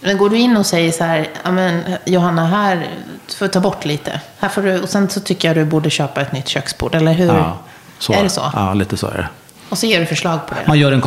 [0.00, 2.90] Men går du in och säger så här, men Johanna, här
[3.38, 4.20] får du ta bort lite.
[4.38, 7.12] Här får du, och sen så tycker jag du borde köpa ett nytt köksbord, eller
[7.12, 7.26] hur?
[7.26, 7.58] Ja,
[7.98, 8.12] så.
[8.12, 8.50] Är det så?
[8.54, 9.28] Ja, lite så är det.
[9.68, 10.64] Och så ger du förslag på det?
[10.66, 11.00] Man gör en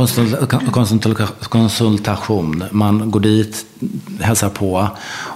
[1.49, 2.63] konsultation.
[2.71, 3.65] Man går dit,
[4.21, 4.87] hälsar på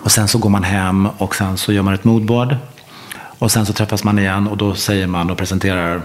[0.04, 2.58] och sen så går man hem och sen så gör man ett moodboard.
[3.40, 6.02] Och sen så träffas man igen och då säger man och presenterar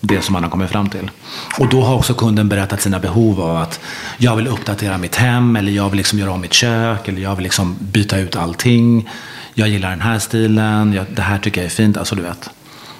[0.00, 1.10] det som man har kommit fram till.
[1.58, 3.80] Och då har också kunden berättat sina behov av att
[4.18, 7.36] jag vill uppdatera mitt hem eller jag vill liksom göra om mitt kök eller jag
[7.36, 9.08] vill liksom byta ut allting.
[9.54, 11.96] Jag gillar den här stilen, jag, det här tycker jag är fint.
[11.96, 12.50] Alltså du vet.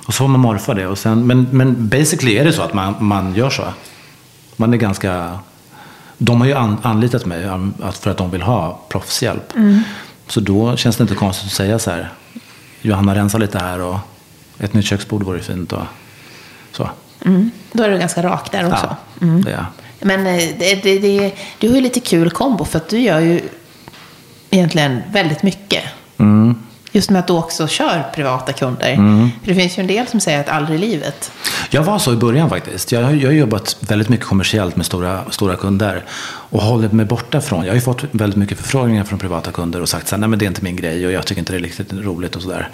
[0.09, 0.87] Och så får man morfa det.
[0.87, 3.65] Och sen, men, men basically är det så att man, man gör så.
[4.57, 5.39] Man är ganska...
[6.19, 9.53] De har ju an, anlitat mig um, för att de vill ha proffshjälp.
[10.27, 12.13] Så då känns det inte konstigt att säga så här.
[12.83, 13.99] Johanna, rensa lite här och
[14.59, 15.73] ett nytt köksbord vore fint.
[15.73, 15.83] Och
[16.73, 16.91] så.
[17.25, 17.51] Mm.
[17.73, 18.97] Då är du ganska rak där också.
[19.21, 19.67] Ja, det är jag.
[20.01, 23.21] Men eh, det, det, det, du har ju lite kul kombo för att du gör
[23.21, 23.41] ju
[24.51, 25.85] egentligen väldigt mycket.
[26.19, 26.55] Mm.
[26.93, 28.95] Just med att du också kör privata kunder.
[29.41, 31.33] För det finns ju en del som säger att aldrig i livet.
[31.71, 32.93] Jag var så i början faktiskt.
[32.93, 36.05] Jag har, jag har jobbat väldigt mycket kommersiellt med stora, stora kunder.
[36.51, 37.65] Och hållit mig borta från.
[37.65, 40.29] Jag har ju fått väldigt mycket förfrågningar från privata kunder och sagt så här, nej
[40.29, 42.43] men det är inte min grej och jag tycker inte det är riktigt roligt och
[42.43, 42.69] sådär.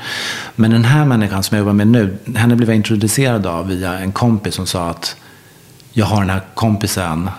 [0.57, 3.98] Men den här människan som jag jobbar med nu, henne blev jag introducerad av via
[3.98, 5.16] en kompis som sa att
[5.92, 7.31] jag har den här kompisen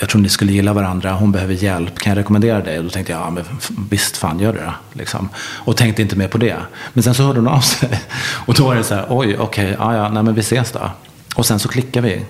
[0.00, 2.78] jag tror ni skulle gilla varandra, hon behöver hjälp, kan jag rekommendera dig?
[2.78, 3.44] Och då tänkte jag, ja men
[3.90, 4.72] visst fan gör det då.
[4.92, 5.28] Liksom.
[5.38, 6.56] Och tänkte inte mer på det.
[6.92, 8.00] Men sen så hörde hon av sig.
[8.46, 10.90] Och då var det så här, oj, okej, ja ja, nej men vi ses då.
[11.34, 12.24] Och sen så klickade vi.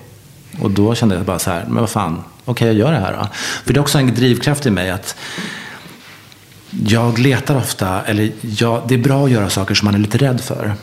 [0.61, 3.13] Och då kände jag bara så här, men vad fan, okej jag gör det här
[3.13, 3.29] då.
[3.65, 5.17] För det är också en drivkraft i mig att
[6.87, 10.19] jag letar ofta, eller jag, det är bra att göra saker som man är lite
[10.19, 10.75] rädd för.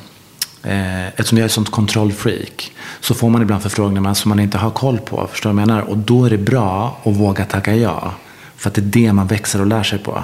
[0.63, 4.57] Eh, eftersom jag är ett sånt kontrollfreak så får man ibland förfrågningar som man inte
[4.57, 5.27] har koll på.
[5.31, 5.81] Förstår du vad jag menar?
[5.81, 8.13] Och då är det bra att våga tacka ja.
[8.57, 10.23] För att det är det man växer och lär sig på.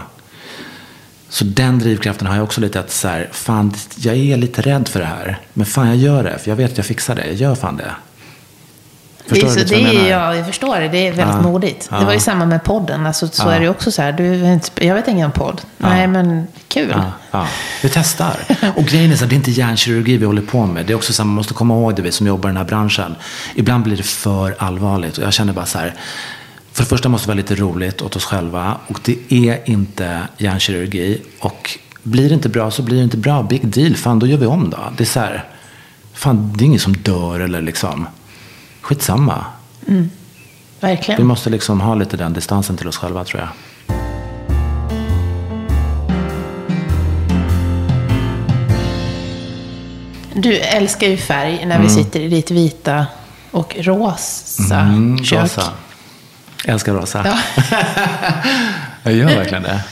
[1.29, 4.87] Så den drivkraften har jag också lite att så här, fan, jag är lite rädd
[4.87, 5.39] för det här.
[5.53, 6.37] Men fan, jag gör det.
[6.37, 7.25] För jag vet att jag fixar det.
[7.25, 7.91] Jag gör fan det.
[9.25, 10.09] Det Förstår så, du det jag menar?
[10.09, 10.87] ja, jag förstår det.
[10.87, 11.41] Det är väldigt Ja.
[11.41, 11.89] modigt.
[11.89, 12.19] Det var ju Ja.
[12.19, 13.05] samma med podden.
[13.05, 13.51] Alltså, så Ja.
[13.51, 14.11] är det också så här.
[14.11, 15.61] Du, jag vet ingen podd.
[15.77, 16.89] Nej, men kul.
[16.95, 17.47] Ja, ja.
[17.83, 18.35] Vi testar.
[18.75, 20.85] Och grejen är så att det är inte hjärnkirurgi vi håller på med.
[20.85, 22.57] Det är också så att man måste komma ihåg det, vi som jobbar i den
[22.57, 23.15] här branschen.
[23.55, 25.17] Ibland blir det för allvarligt.
[25.17, 25.93] Och jag känner bara så här.
[26.73, 28.77] För det första måste det vara lite roligt åt oss själva.
[28.87, 31.21] Och det är inte hjärnkirurgi.
[31.39, 33.43] Och blir det inte bra så blir det inte bra.
[33.43, 33.95] Big deal.
[33.95, 34.77] Fan, då gör vi om då.
[34.97, 35.43] Det är så här.
[36.13, 38.07] Fan, det är ingen som dör eller liksom.
[38.83, 39.45] Skitsamma.
[39.85, 40.09] Vi
[40.79, 41.25] Verkligen.
[41.27, 43.49] måste liksom ha lite den distansen till oss själva tror jag.
[50.35, 53.05] Du älskar ju färg när vi sitter i ditt vita
[53.51, 55.39] och rosa Mm, kök.
[55.43, 55.71] rosa.
[56.65, 57.21] Jag älskar rosa.
[57.25, 57.37] Ja.
[59.03, 59.83] Jag gör verkligen det.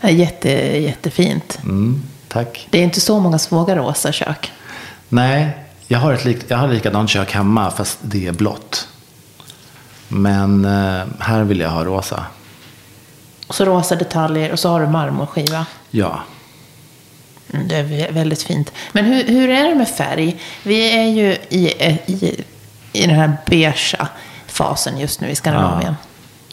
[0.00, 0.48] Det är jätte,
[0.80, 1.58] jättefint.
[1.62, 2.66] Mm, tack.
[2.70, 4.52] Det är inte så många som vågar rosa kök.
[5.08, 5.58] Nej,
[5.92, 8.88] jag har ett lik, jag har likadant kök hemma fast det är blått.
[10.08, 12.24] Men eh, här vill jag ha rosa.
[13.46, 15.66] Och så rosa detaljer och så har du marmorskiva.
[15.90, 16.20] Ja.
[17.52, 18.72] Mm, det är vä- väldigt fint.
[18.92, 20.40] Men hur, hur är det med färg?
[20.62, 22.44] Vi är ju i, eh, i,
[22.92, 24.08] i den här beigea
[24.46, 25.94] fasen just nu i Skandinavien.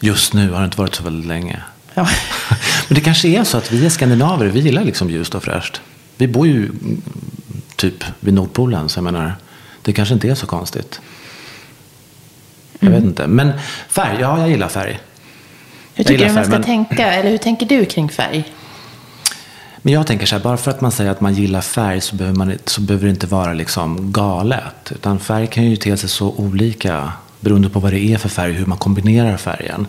[0.00, 1.62] Just nu har det inte varit så väldigt länge.
[1.94, 2.02] Ja.
[2.88, 5.80] Men det kanske är så att vi är skandinaver, vi gillar liksom ljust och fräscht.
[6.16, 6.70] Vi bor ju
[7.78, 9.36] typ vid Nordpolen, så jag menar,
[9.82, 11.00] det kanske inte är så konstigt.
[12.80, 13.26] Jag vet inte.
[13.26, 13.52] Men
[13.88, 15.00] färg, ja jag gillar färg.
[15.94, 17.12] Hur tycker du man ska men- tänka?
[17.12, 18.44] Eller hur tänker du kring färg?
[19.82, 22.16] Men jag tänker så här, bara för att man säger att man gillar färg så
[22.16, 24.92] behöver, man, så behöver det inte vara liksom galet.
[24.92, 28.52] Utan färg kan ju te sig så olika beroende på vad det är för färg
[28.52, 29.86] hur man kombinerar färgen.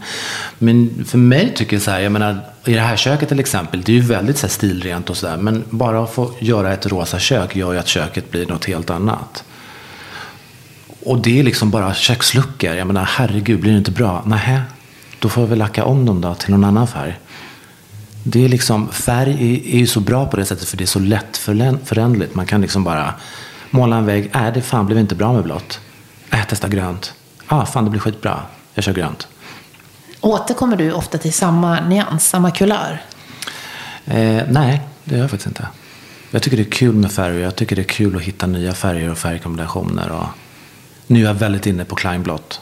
[0.58, 3.82] Men för mig tycker jag så här, jag menar i det här köket till exempel,
[3.82, 5.38] det är ju väldigt så här stilrent och sådär.
[5.38, 8.90] Men bara att få göra ett rosa kök gör ju att köket blir något helt
[8.90, 9.44] annat.
[11.06, 12.74] Och det är liksom bara köksluckor.
[12.74, 14.24] Jag menar, herregud, blir det inte bra?
[14.26, 14.62] Nej,
[15.20, 17.20] då får vi lacka om dem då till någon annan färg.
[18.24, 20.86] Det är liksom, färg är, är ju så bra på det sättet för det är
[20.86, 21.38] så lätt
[21.84, 22.36] förändligt.
[22.36, 23.14] Man kan liksom bara
[23.70, 24.32] måla en vägg.
[24.36, 25.80] Äh, det fan blev inte bra med blått.
[26.30, 27.14] Äh, testa grönt.
[27.52, 28.42] Ah, fan det blir skitbra.
[28.74, 29.28] Jag kör grönt.
[30.22, 33.02] Återkommer du ofta till samma nyans, samma kulör?
[34.06, 35.68] Eh, nej, det gör jag faktiskt inte.
[36.32, 38.48] Jag tycker det är kul med färg och jag tycker det är kul att hitta
[38.48, 40.12] nya färger och färgkombinationer.
[40.12, 40.26] Och
[41.08, 42.62] nu är jag väldigt inne på kleinblått.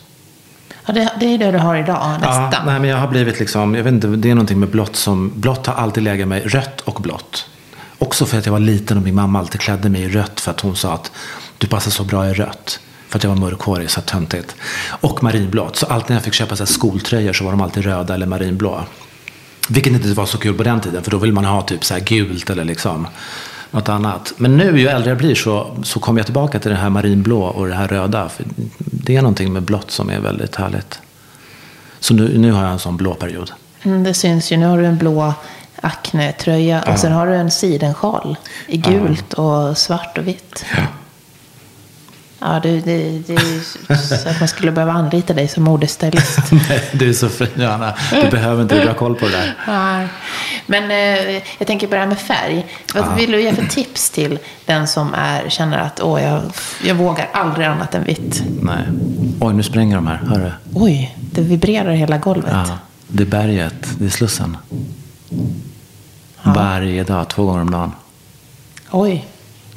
[0.85, 2.49] Ja, det, det är det du har idag, nästan.
[2.51, 4.95] Ja, nej, men jag har blivit liksom, jag vet inte, det är någonting med blått
[4.95, 7.49] som, blått har alltid legat mig, rött och blått.
[7.97, 10.51] Också för att jag var liten och min mamma alltid klädde mig i rött för
[10.51, 11.11] att hon sa att
[11.57, 12.79] du passar så bra i rött.
[13.09, 14.55] För att jag var mörkhårig, så töntigt.
[14.89, 15.75] Och marinblått.
[15.75, 18.83] Så alltid när jag fick köpa så skoltröjor så var de alltid röda eller marinblå.
[19.69, 21.93] Vilket inte var så kul på den tiden, för då vill man ha typ så
[21.93, 23.07] här gult eller liksom
[23.71, 24.33] något annat.
[24.37, 27.43] Men nu, ju äldre jag blir, så, så kommer jag tillbaka till det här marinblå
[27.43, 28.29] och det här röda.
[28.29, 28.45] För
[28.77, 30.99] det är någonting med blått som är väldigt härligt.
[31.99, 33.51] Så nu, nu har jag en sån blå period.
[33.83, 34.57] Mm, det syns ju.
[34.57, 35.33] Nu har du en blå
[35.81, 38.35] Acne-tröja och sen har du en sidensjal
[38.67, 40.65] i gult och svart och vitt.
[40.75, 40.83] Ja,
[42.39, 46.39] det, det, det är ju så att man skulle behöva anlita dig som modestylist.
[46.51, 47.93] Nej, du är så fin Johanna.
[48.23, 49.55] Du behöver inte, du har koll på det där.
[49.67, 50.07] Nej.
[50.65, 52.65] Men eh, jag tänker på det här med färg.
[52.93, 56.41] Vad vill du ge för tips till den som är, känner att åh, jag,
[56.83, 58.43] jag vågar aldrig annat än vitt?
[58.61, 58.83] Nej.
[59.39, 60.21] Oj, nu spränger de här.
[60.27, 60.51] Hör du?
[60.73, 62.51] Oj, det vibrerar hela golvet.
[62.53, 63.99] Ja, det är berget.
[63.99, 64.57] Det är Slussen.
[66.43, 67.91] Varje dag, två gånger om dagen.
[68.91, 69.25] Oj.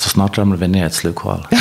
[0.01, 1.47] Så snart ramlar vi ner i ett slukhål.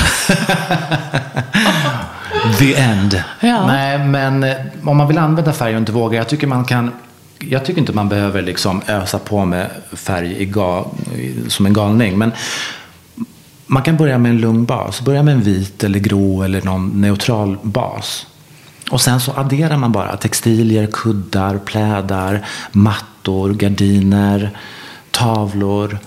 [2.60, 3.24] The end.
[3.40, 3.68] Ja.
[3.68, 6.18] Nej, men eh, om man vill använda färg och inte vågar.
[6.18, 6.92] Jag tycker man kan.
[7.40, 10.86] Jag tycker inte man behöver liksom ösa på med färg i ga,
[11.48, 12.18] som en galning.
[12.18, 12.32] Men
[13.68, 15.02] man kan börja med en lugn bas.
[15.02, 18.28] Börja med en vit eller grå eller någon neutral bas.
[18.92, 24.50] Och sen så adderar man bara textilier, kuddar, plädar, mattor, gardiner,
[25.12, 26.00] tavlor.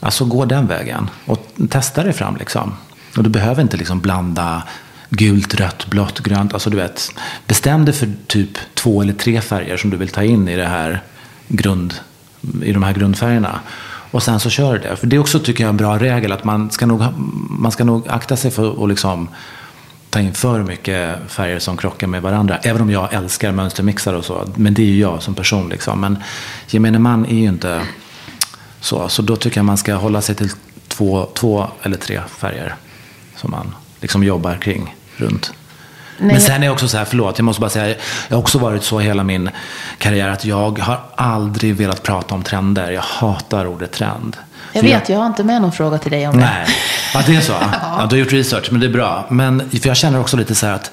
[0.00, 2.74] Alltså gå den vägen och testa dig fram liksom.
[3.16, 4.62] Och du behöver inte liksom blanda
[5.10, 6.54] gult, rött, blått, grönt.
[6.54, 7.12] Alltså du vet,
[7.46, 10.66] bestäm dig för typ två eller tre färger som du vill ta in i, det
[10.66, 11.02] här
[11.48, 11.94] grund,
[12.62, 13.60] i de här grundfärgerna.
[14.10, 14.96] Och sen så kör du det.
[14.96, 17.02] För det är också, tycker jag, en bra regel att man ska nog,
[17.50, 19.28] man ska nog akta sig för att liksom
[20.10, 22.56] ta in för mycket färger som krockar med varandra.
[22.56, 24.48] Även om jag älskar mönstermixar och så.
[24.54, 25.68] Men det är ju jag som person.
[25.68, 26.00] Liksom.
[26.00, 26.18] Men
[26.68, 27.82] gemene man är ju inte
[28.88, 29.08] så.
[29.08, 30.50] Så då tycker jag man ska hålla sig till
[30.88, 32.74] två, två eller tre färger
[33.36, 35.52] som man liksom jobbar kring runt.
[36.18, 37.96] Nej, Men sen är jag också så här, förlåt, jag måste bara säga,
[38.28, 39.50] jag har också varit så hela min
[39.98, 42.90] karriär att jag har aldrig velat prata om trender.
[42.90, 44.36] Jag hatar ordet trend.
[44.72, 46.40] Jag För vet, jag har inte med någon fråga till dig om det.
[46.40, 46.66] Nej,
[47.14, 47.52] ja, det är så.
[47.82, 49.26] Ja, du har gjort research, men det är bra.
[49.30, 50.90] Men för jag känner också lite så här att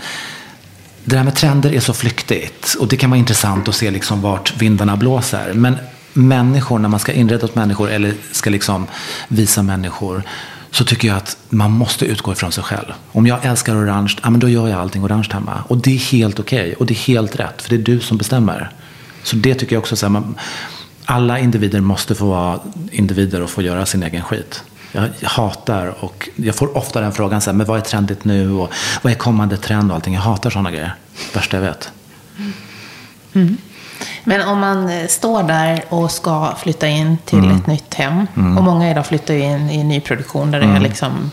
[1.04, 2.76] det här med trender är så flyktigt.
[2.80, 5.54] Och det kan vara intressant att se liksom vart vindarna blåser.
[5.54, 5.78] Men
[6.16, 8.88] människor, när man ska inreda åt människor eller ska liksom
[9.28, 10.24] visa människor.
[10.72, 12.94] Så tycker jag att man måste utgå ifrån sig själv.
[13.12, 15.64] Om jag älskar orange, ja, men då gör jag allting orange hemma.
[15.68, 16.62] Och det är helt okej.
[16.62, 16.74] Okay.
[16.74, 17.62] Och det är helt rätt.
[17.62, 18.72] För det är du som bestämmer.
[19.24, 20.36] Så det tycker jag också så här, man,
[21.06, 22.60] alla individer måste få vara
[22.92, 24.64] individer och få göra sin egen skit.
[24.92, 28.52] Jag hatar och jag får ofta den frågan så här, men vad är trendigt nu
[28.52, 30.14] och vad är kommande trend och allting.
[30.14, 30.96] Jag hatar sådana grejer.
[31.34, 31.92] Värsta jag vet.
[33.34, 33.58] Mm.
[34.28, 37.56] Men om man eh, står där och ska flytta in till Mm.
[37.58, 38.28] ett nytt hem.
[38.58, 40.76] Och många idag flyttar in i nyproduktion där det Mm.
[40.78, 41.32] är liksom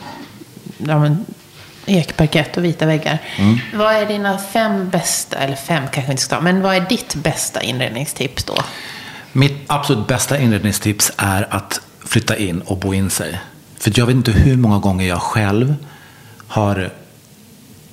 [0.79, 1.25] ja, men,
[1.87, 3.19] ekparkett och vita väggar.
[3.39, 3.59] Mm.
[3.75, 7.63] Vad är dina fem bästa, eller fem kanske inte ska men vad är ditt bästa
[7.63, 8.55] inredningstips då?
[9.33, 13.41] Mitt absolut bästa inredningstips är att flytta in och bo in sig.
[13.79, 15.75] För jag vet inte hur många gånger jag själv
[16.49, 16.91] har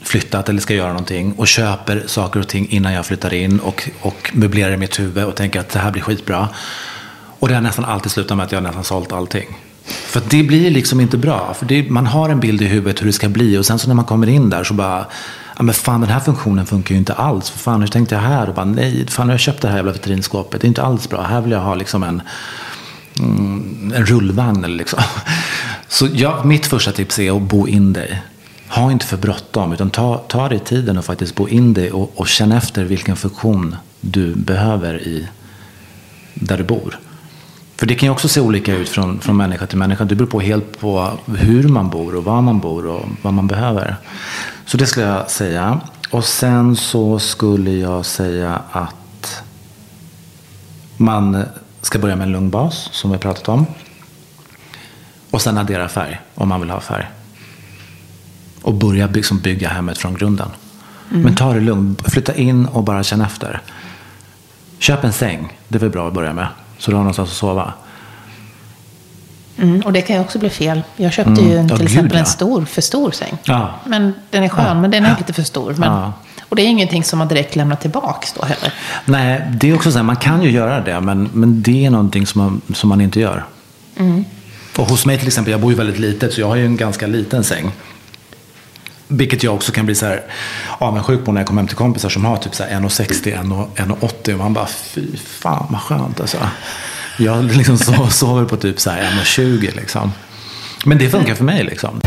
[0.02, 3.89] flyttat eller ska göra någonting och köper saker och ting innan jag flyttar in och,
[4.02, 6.47] och möblerar i mitt huvud och tänker att det här blir skitbra.
[7.39, 9.58] Och det har nästan alltid slutat med att jag nästan sålt allting.
[9.84, 11.54] För att det blir liksom inte bra.
[11.54, 13.88] För det, man har en bild i huvudet hur det ska bli och sen så
[13.88, 15.06] när man kommer in där så bara
[15.58, 17.50] Ja men fan den här funktionen funkar ju inte alls.
[17.50, 18.50] För fan hur tänkte jag här?
[18.50, 20.62] Och bara nej, fan har jag köpt det här jävla vitrinskåpet?
[20.62, 21.22] Det är inte alls bra.
[21.22, 22.22] Här vill jag ha liksom en,
[23.20, 25.00] mm, en rullvagn eller liksom.
[25.88, 28.22] Så ja, mitt första tips är att bo in dig.
[28.70, 32.11] Ha inte för bråttom utan ta, ta dig tiden och faktiskt bo in dig och,
[32.15, 35.28] och känn efter vilken funktion du behöver i
[36.34, 36.99] där du bor.
[37.78, 40.05] För det kan ju också se olika ut från, från människa till människa.
[40.05, 43.47] Det beror på helt på hur man bor och var man bor och vad man
[43.47, 43.95] behöver.
[44.65, 45.82] Så det skulle jag säga.
[46.11, 49.43] Och sen så skulle jag säga att
[50.97, 51.43] man
[51.82, 53.65] ska börja med en lugn bas, som vi har pratat om.
[55.32, 57.07] Och sen addera färg, om man vill ha färg.
[58.70, 60.49] Och börja liksom bygga hemmet från grunden.
[61.09, 62.11] Men ta det lugnt.
[62.11, 63.61] Flytta in och bara känn efter.
[64.80, 65.57] Köp en säng.
[65.67, 66.47] Det är väl bra att börja med.
[66.78, 67.74] Så du har någonstans att sova.
[69.57, 70.82] Mm, och det kan ju också bli fel.
[70.95, 72.20] Jag köpte ju en, Ja, till gud, exempel ja.
[72.20, 73.38] en stor, för stor säng.
[73.43, 73.70] Ja.
[73.86, 74.74] Men den är skön, Ja.
[74.74, 75.15] men den är Ja.
[75.17, 75.74] lite för stor.
[75.78, 76.13] Men, Ja.
[76.49, 78.74] Och det är ingenting som man direkt lämnar tillbaks då heller.
[79.05, 81.89] Nej, det är också så här, man kan ju göra det, men, men det är
[81.89, 83.43] någonting som man, som man inte gör.
[84.78, 86.78] Och hos mig till exempel, jag bor ju väldigt litet, så jag har ju en
[86.78, 87.72] ganska liten säng.
[89.12, 90.22] Vilket jag också kan bli så här
[90.78, 94.34] avundsjuk på när jag kommer hem till kompisar som har typ så här 1,60, 1,80
[94.34, 96.38] och man bara fy fan vad skönt alltså.
[97.18, 100.12] Jag liksom so- sover på typ så här 1,20 liksom.
[100.86, 102.01] Men det funkar för mig liksom.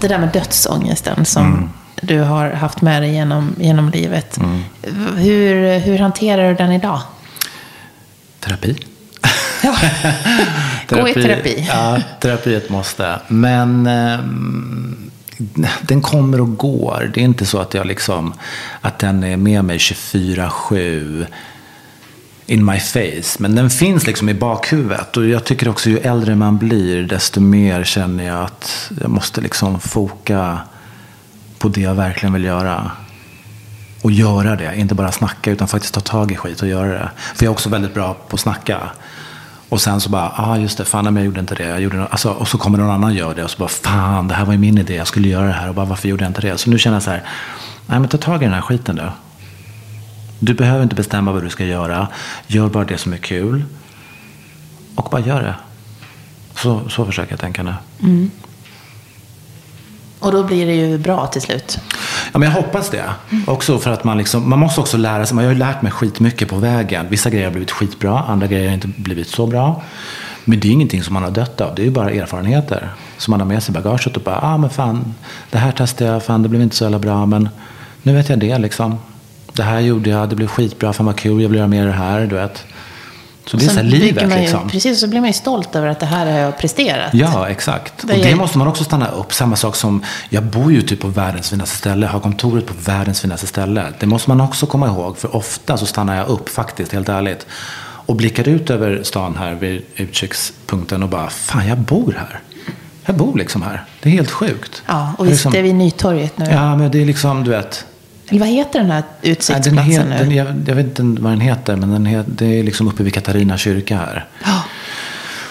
[0.00, 1.68] Det där med dödsångesten som Mm.
[2.02, 4.36] du har haft med dig genom, genom livet.
[4.36, 4.60] Mm.
[5.16, 7.00] Hur, hur hanterar du den idag?
[8.40, 8.76] Terapi.
[10.88, 11.66] Gå i terapi.
[11.68, 13.20] Ja, terapi är ett måste.
[13.28, 15.10] Men ehm,
[15.82, 17.10] den kommer och går.
[17.14, 18.34] Det är inte så att jag liksom,
[18.80, 21.26] att den är med mig 24-7
[22.46, 23.36] in my face.
[23.38, 25.16] Men den finns liksom i bakhuvudet.
[25.16, 29.40] Och jag tycker också ju äldre man blir, desto mer känner jag att jag måste
[29.40, 30.58] liksom foka
[31.58, 32.90] på det jag verkligen vill göra.
[34.02, 37.10] Och göra det, inte bara snacka utan faktiskt ta tag i skit och göra det.
[37.34, 38.90] För jag är också väldigt bra på att snacka.
[39.72, 41.64] Och sen så bara, ah just det, fan men jag gjorde inte det.
[41.64, 43.68] Jag gjorde något, alltså, och så kommer någon annan och gör det och så bara,
[43.68, 46.08] fan det här var ju min idé, jag skulle göra det här och bara varför
[46.08, 46.58] gjorde jag inte det?
[46.58, 47.22] Så nu känner jag så här,
[47.86, 49.10] nej men ta tag i den här skiten nu.
[50.38, 52.08] Du behöver inte bestämma vad du ska göra,
[52.46, 53.64] gör bara det som är kul.
[54.94, 55.54] Och bara gör det.
[56.54, 57.74] Så, så försöker jag tänka nu.
[58.02, 58.30] Mm.
[60.18, 61.78] Och då blir det ju bra till slut.
[62.32, 63.04] Ja, men jag hoppas det.
[63.46, 65.34] Också för att man, liksom, man måste också lära sig.
[65.34, 67.06] Man har ju lärt mig skitmycket på vägen.
[67.08, 69.82] Vissa grejer har blivit skitbra, andra grejer har inte blivit så bra.
[70.44, 71.74] Men det är ingenting som man har dött av.
[71.74, 74.16] Det är ju bara erfarenheter som man har med sig i bagaget.
[74.16, 75.14] Och bara, ah men fan,
[75.50, 77.26] det här testade jag, fan det blev inte så jävla bra.
[77.26, 77.48] Men
[78.02, 78.98] nu vet jag det liksom.
[79.52, 81.92] Det här gjorde jag, det blev skitbra, fan vad kul, jag vill göra mer det
[81.92, 82.64] här, du vet.
[83.46, 84.68] Så det är så livet man ju, liksom.
[84.68, 87.14] Precis, så blir man ju stolt över att det här har jag presterat.
[87.14, 87.92] Ja, exakt.
[88.02, 89.32] Det och det är- måste man också stanna upp.
[89.34, 93.20] Samma sak som, jag bor ju typ på världens finaste ställe, har kontoret på världens
[93.20, 93.84] finaste ställe.
[94.00, 97.46] Det måste man också komma ihåg, för ofta så stannar jag upp faktiskt, helt ärligt.
[98.06, 102.40] Och blickar ut över stan här vid utkikspunkten och bara, fan jag bor här.
[103.06, 103.84] Jag bor liksom här.
[104.02, 104.82] Det är helt sjukt.
[104.86, 106.46] Ja, och vi liksom, sitter vid Nytorget nu.
[106.50, 107.84] Ja, men det är liksom, du vet.
[108.32, 110.16] Eller vad heter den här den utsiktsplatsen het, nu?
[110.18, 113.02] den, jag, jag vet inte vad den heter, men den het, det är liksom uppe
[113.02, 114.26] vid Katarina kyrka här.
[114.44, 114.62] Ja.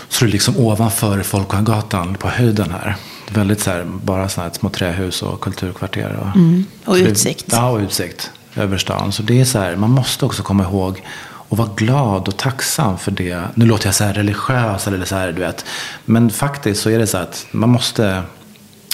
[0.09, 2.95] Så det är liksom ovanför Folkungagatan på höjden här.
[3.29, 6.15] Väldigt så här, bara så här små trähus och kulturkvarter.
[6.21, 6.65] Och, Mm.
[6.85, 7.45] och så det- utsikt.
[7.51, 9.11] Ja, och utsikt över stan.
[9.11, 12.97] Så det är så här, man måste också komma ihåg och vara glad och tacksam
[12.97, 13.41] för det.
[13.55, 15.65] Nu låter jag så här religiös eller så här, du vet.
[16.05, 18.21] Men faktiskt så är det så att man måste,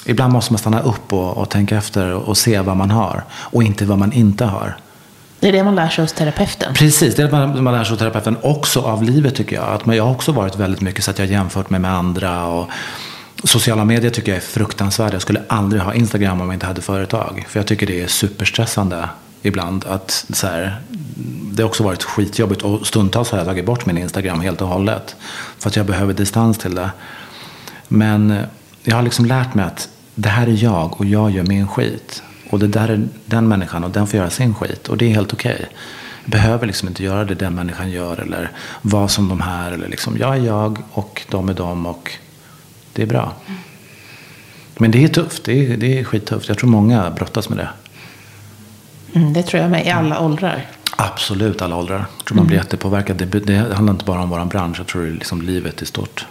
[0.05, 3.23] ibland måste man stanna upp och, och tänka efter och, och se vad man har.
[3.31, 4.77] Och inte vad man inte har.
[5.39, 6.73] Det är det man lär sig hos terapeuten.
[6.73, 9.69] Precis, det är man, man lär sig av terapeuten också av livet tycker jag.
[9.69, 11.93] Att man, jag har också varit väldigt mycket så att jag har jämfört mig med
[11.93, 12.45] andra.
[12.45, 12.69] Och
[13.43, 15.13] sociala medier tycker jag är fruktansvärda.
[15.13, 17.45] Jag skulle aldrig ha Instagram om jag inte hade företag.
[17.49, 19.09] För jag tycker det är superstressande
[19.41, 19.85] ibland.
[19.85, 20.81] Att så här,
[21.51, 24.67] det har också varit skitjobbigt och stundtals har jag tagit bort min Instagram helt och
[24.67, 25.15] hållet.
[25.59, 26.89] För att jag behöver distans till det.
[27.87, 28.37] Men
[28.87, 32.23] jag har liksom lärt mig att det här är jag och jag gör min skit.
[32.49, 34.87] Och det där är den människan och den får göra sin skit.
[34.87, 35.65] Och det är helt okej.
[36.23, 39.71] Jag behöver liksom inte göra det den människan gör eller vara som de här.
[39.71, 42.11] Eller liksom, jag är jag och de är de och
[42.93, 43.33] det är bra.
[44.77, 45.43] Men det är tufft.
[45.43, 46.49] Det är, det är skittufft.
[46.49, 47.69] Jag tror många brottas med det.
[49.19, 50.65] Mm, det tror jag med, i alla åldrar.
[50.95, 52.05] Absolut alla åldrar.
[52.17, 53.17] Jag tror man blir jättepåverkad.
[53.17, 54.77] Det, det handlar inte bara om vår bransch.
[54.79, 56.25] Jag tror det är liksom livet i stort.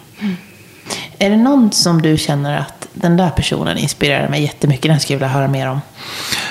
[1.19, 5.15] Är det någon som du känner att den där personen inspirerar mig jättemycket, den skulle
[5.15, 5.81] jag vilja höra mer om?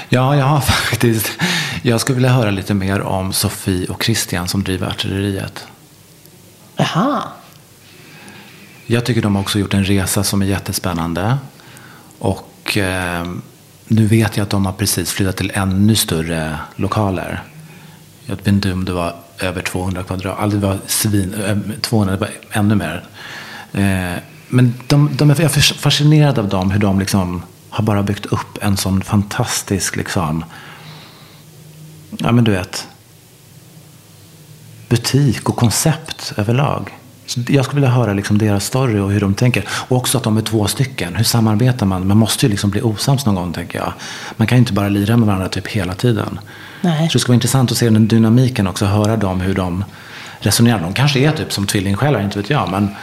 [0.10, 1.32] Ja, jag har faktiskt.
[1.82, 5.68] Jag skulle vilja höra lite mer om Sofie och Christian som driver artilleriet.
[6.76, 7.24] Jaha.
[8.86, 11.38] Jag tycker de har också gjort en resa som är jättespännande.
[12.20, 13.26] Och eh,
[13.88, 17.44] nu vet jag att de har precis flyttat till ännu större lokaler.
[18.26, 20.40] Jag vet inte om det var över 200 kvadrat.
[20.40, 23.04] Alltså det var svin, eh, 200, det var ännu mer.
[23.74, 28.26] Eh, men de, de jag är fascinerad av dem, hur de liksom har bara byggt
[28.26, 30.46] upp en sån fantastisk, liksom,
[32.18, 32.88] ja men du vet,
[34.90, 36.94] butik och koncept överlag.
[37.26, 39.66] Så jag skulle vilja höra liksom deras story och hur de tänker.
[39.70, 41.16] Och också att de är två stycken.
[41.16, 42.08] Hur samarbetar man?
[42.08, 43.94] Man måste ju liksom bli osams någon gång, tänker jag.
[44.38, 46.40] Man kan ju inte bara lira med varandra typ hela tiden.
[46.82, 47.10] Nej.
[47.10, 48.86] Så det skulle vara intressant att se den dynamiken också.
[48.86, 49.86] Höra dem, hur de
[50.40, 50.80] resonerar.
[50.80, 52.70] De kanske är typ som tvillingsjälar, inte vet jag.
[52.72, 52.96] Men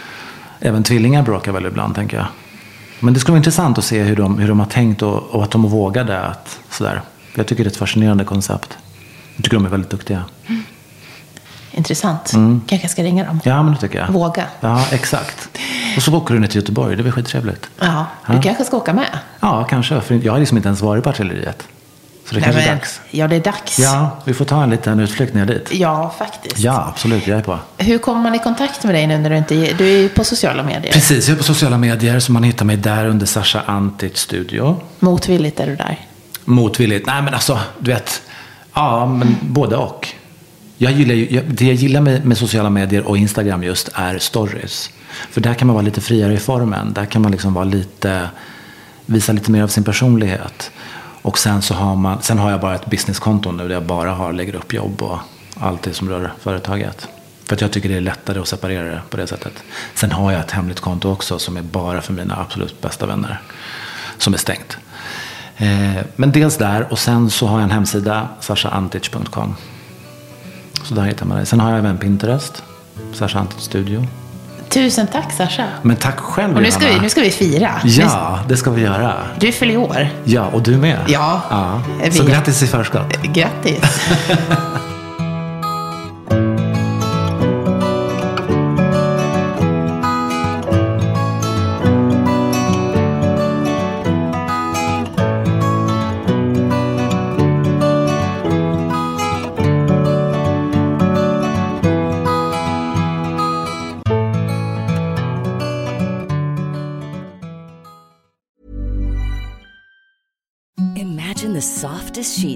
[0.63, 2.27] även tvillingar bråkar väl ibland, tänker jag.
[3.01, 5.43] Men det skulle vara intressant att se hur de, hur de har tänkt och, och
[5.45, 6.21] att de vågade.
[6.21, 7.03] Att, sådär.
[7.35, 8.79] Jag tycker det är ett fascinerande koncept.
[9.37, 10.25] Jag tycker de är väldigt duktiga.
[11.71, 12.33] Intressant.
[12.67, 13.41] Kanske ska ringa dem.
[13.45, 14.09] Ja, men det tycker jag.
[14.09, 14.45] Våga.
[14.61, 15.49] Ja, exakt.
[15.97, 16.97] Och så åker du ner till Göteborg.
[16.97, 17.71] Det blir skittrevligt.
[17.81, 18.43] Ja, du Ja.
[18.43, 19.19] kanske ska åka med?
[19.41, 20.01] Ja, kanske.
[20.01, 21.69] För jag har liksom inte ens varit på artilleriet.
[22.29, 23.01] Så det kanske är dags.
[23.11, 23.79] Ja, det är dags.
[23.79, 25.68] Ja, vi får ta en liten utflykt ner dit.
[25.73, 26.59] Ja, faktiskt.
[26.59, 27.27] Ja, absolut.
[27.27, 27.59] Jag är på.
[27.79, 29.75] Hur kommer man i kontakt med dig nu när du inte är...
[29.75, 30.93] Du är ju på sociala medier.
[30.93, 32.20] Precis, jag är på sociala medier.
[32.20, 34.81] Så man hittar mig där under Sasha Antic Studio.
[34.99, 35.99] Motvilligt är du där.
[36.45, 37.07] Motvilligt.
[37.07, 38.23] Nej, men alltså, du vet.
[38.75, 40.09] Ja, men både och.
[40.77, 44.91] Jag gillar ju, det jag gillar med, med sociala medier och Instagram just är stories.
[45.31, 46.93] För där kan man vara lite friare i formen.
[46.93, 48.29] Där kan man liksom vara lite,
[49.07, 50.70] visa lite mer av sin personlighet.
[51.23, 54.12] Och sen så har man, sen har jag bara ett businesskonto nu där jag bara
[54.12, 55.18] har, lägger upp jobb och
[55.61, 57.09] allt det som rör företaget.
[57.45, 59.53] För att jag tycker det är lättare att separera det på det sättet.
[59.95, 63.41] Sen har jag ett hemligt konto också som är bara för mina absolut bästa vänner.
[64.18, 64.79] Som är stängt.
[65.57, 69.55] Eh, men dels där och sen så har jag en hemsida, sashaantic.com.
[70.85, 71.47] Så där hittar man det.
[71.47, 72.62] Sen har jag även Pinterest,
[73.12, 74.07] Sasha Antic Studio.
[74.73, 75.64] Tusen tack, Sasha.
[75.83, 77.03] Men tack själv Och nu ska, vi, Johanna.
[77.03, 77.70] nu ska vi fira.
[77.85, 79.14] Ja, det ska vi göra.
[79.39, 80.09] Du fyller år.
[80.25, 80.99] Ja, och du med.
[81.09, 81.83] Ja, ja.
[82.05, 83.23] vi- Så grattis i förskott.
[83.23, 83.81] Grattis.